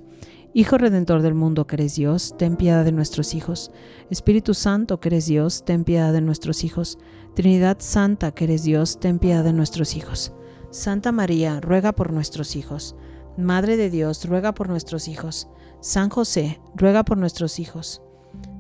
Hijo 0.54 0.78
Redentor 0.78 1.22
del 1.22 1.34
mundo 1.34 1.68
que 1.68 1.76
eres 1.76 1.96
Dios, 1.96 2.34
ten 2.38 2.56
piedad 2.56 2.86
de 2.86 2.94
nuestros 2.94 3.34
hijos. 3.34 3.70
Espíritu 4.10 4.54
Santo 4.54 5.02
que 5.02 5.10
eres 5.10 5.26
Dios, 5.26 5.66
ten 5.66 5.84
piedad 5.84 6.14
de 6.14 6.22
nuestros 6.22 6.64
hijos. 6.64 6.98
Trinidad 7.36 7.78
Santa 7.80 8.32
que 8.32 8.46
eres 8.46 8.64
Dios, 8.64 9.02
ten 9.02 9.20
piedad 9.20 9.44
de 9.44 9.52
nuestros 9.52 9.98
hijos. 9.98 10.32
Santa 10.70 11.12
María, 11.12 11.60
ruega 11.60 11.92
por 11.92 12.14
nuestros 12.14 12.56
hijos. 12.56 12.96
Madre 13.36 13.76
de 13.76 13.90
Dios, 13.90 14.24
ruega 14.26 14.54
por 14.54 14.70
nuestros 14.70 15.08
hijos. 15.08 15.50
San 15.84 16.10
José, 16.10 16.60
ruega 16.76 17.04
por 17.04 17.20
nuestros 17.20 17.60
hijos. 17.60 18.02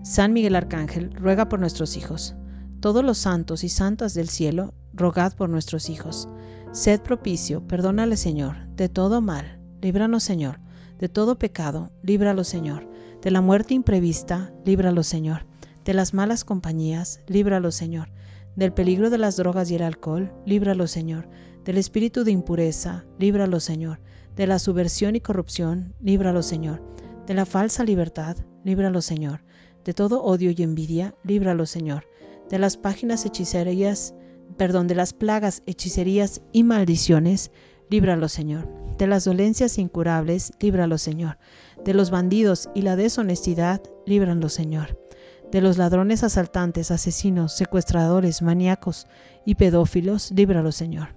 San 0.03 0.33
Miguel 0.33 0.55
Arcángel, 0.55 1.11
ruega 1.15 1.49
por 1.49 1.59
nuestros 1.59 1.97
hijos. 1.97 2.35
Todos 2.79 3.03
los 3.03 3.17
santos 3.17 3.63
y 3.63 3.69
santas 3.69 4.13
del 4.13 4.29
cielo, 4.29 4.75
rogad 4.93 5.33
por 5.33 5.49
nuestros 5.49 5.89
hijos. 5.89 6.29
Sed 6.73 7.01
propicio, 7.01 7.65
perdónale 7.65 8.17
Señor, 8.17 8.67
de 8.75 8.89
todo 8.89 9.21
mal. 9.21 9.59
Líbranos 9.81 10.23
Señor 10.23 10.59
de 11.03 11.09
todo 11.09 11.37
pecado, 11.37 11.91
líbralo 12.01 12.45
Señor. 12.45 12.87
De 13.21 13.29
la 13.29 13.41
muerte 13.41 13.73
imprevista, 13.73 14.53
líbralo 14.63 15.03
Señor. 15.03 15.45
De 15.83 15.93
las 15.93 16.13
malas 16.13 16.45
compañías, 16.45 17.19
líbralo 17.27 17.73
Señor. 17.73 18.07
Del 18.55 18.71
peligro 18.71 19.09
de 19.09 19.17
las 19.17 19.35
drogas 19.35 19.69
y 19.69 19.75
el 19.75 19.81
alcohol, 19.81 20.33
líbralo 20.45 20.87
Señor. 20.87 21.27
Del 21.65 21.77
espíritu 21.77 22.23
de 22.23 22.31
impureza, 22.31 23.03
líbralo 23.19 23.59
Señor. 23.59 23.99
De 24.37 24.47
la 24.47 24.59
subversión 24.59 25.17
y 25.17 25.19
corrupción, 25.19 25.93
líbralo 25.99 26.41
Señor. 26.41 26.81
De 27.27 27.33
la 27.33 27.45
falsa 27.45 27.83
libertad, 27.83 28.37
líbralo 28.63 29.01
Señor. 29.01 29.43
De 29.85 29.93
todo 29.93 30.23
odio 30.23 30.51
y 30.51 30.63
envidia, 30.63 31.15
líbralo 31.23 31.65
Señor. 31.65 32.05
De 32.49 32.59
las 32.59 32.77
páginas 32.77 33.25
hechicerías, 33.25 34.13
perdón, 34.57 34.87
de 34.87 34.95
las 34.95 35.13
plagas, 35.13 35.63
hechicerías 35.65 36.41
y 36.51 36.63
maldiciones, 36.63 37.51
líbralo 37.89 38.27
Señor 38.27 38.83
de 38.97 39.07
las 39.07 39.25
dolencias 39.25 39.77
incurables, 39.77 40.53
líbralo, 40.59 40.97
Señor. 40.97 41.37
De 41.83 41.93
los 41.93 42.11
bandidos 42.11 42.69
y 42.73 42.81
la 42.81 42.95
deshonestidad, 42.95 43.81
líbralo, 44.05 44.49
Señor. 44.49 44.99
De 45.51 45.61
los 45.61 45.77
ladrones 45.77 46.23
asaltantes, 46.23 46.91
asesinos, 46.91 47.53
secuestradores, 47.53 48.41
maníacos 48.41 49.07
y 49.45 49.55
pedófilos, 49.55 50.31
líbralo, 50.31 50.71
Señor. 50.71 51.15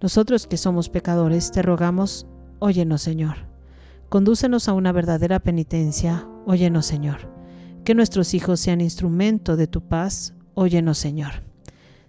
Nosotros 0.00 0.46
que 0.46 0.56
somos 0.56 0.88
pecadores, 0.88 1.50
te 1.50 1.62
rogamos, 1.62 2.26
óyenos, 2.58 3.02
Señor. 3.02 3.55
Condúcenos 4.08 4.68
a 4.68 4.72
una 4.72 4.92
verdadera 4.92 5.40
penitencia, 5.40 6.28
óyenos 6.46 6.86
Señor. 6.86 7.28
Que 7.84 7.94
nuestros 7.94 8.34
hijos 8.34 8.60
sean 8.60 8.80
instrumento 8.80 9.56
de 9.56 9.66
tu 9.66 9.80
paz, 9.88 10.34
óyenos 10.54 10.98
Señor. 10.98 11.42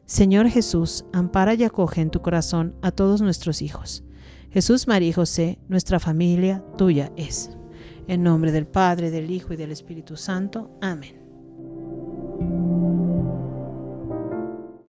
Señor 0.06 0.48
Jesús, 0.48 1.06
ampara 1.12 1.56
y 1.56 1.64
acoge 1.64 2.02
en 2.02 2.12
tu 2.12 2.22
corazón 2.22 2.76
a 2.82 2.92
todos 2.92 3.22
nuestros 3.22 3.62
hijos. 3.62 4.04
Jesús, 4.52 4.88
María 4.88 5.10
y 5.10 5.14
José, 5.14 5.60
nuestra 5.68 6.00
familia 6.00 6.64
tuya 6.78 7.12
es. 7.18 7.52
En 8.08 8.24
nombre 8.24 8.52
del 8.52 8.68
Padre, 8.68 9.12
del 9.12 9.30
Hijo 9.30 9.54
y 9.54 9.58
del 9.58 9.72
Espíritu 9.72 10.16
Santo. 10.16 10.72
Amén. 10.82 11.16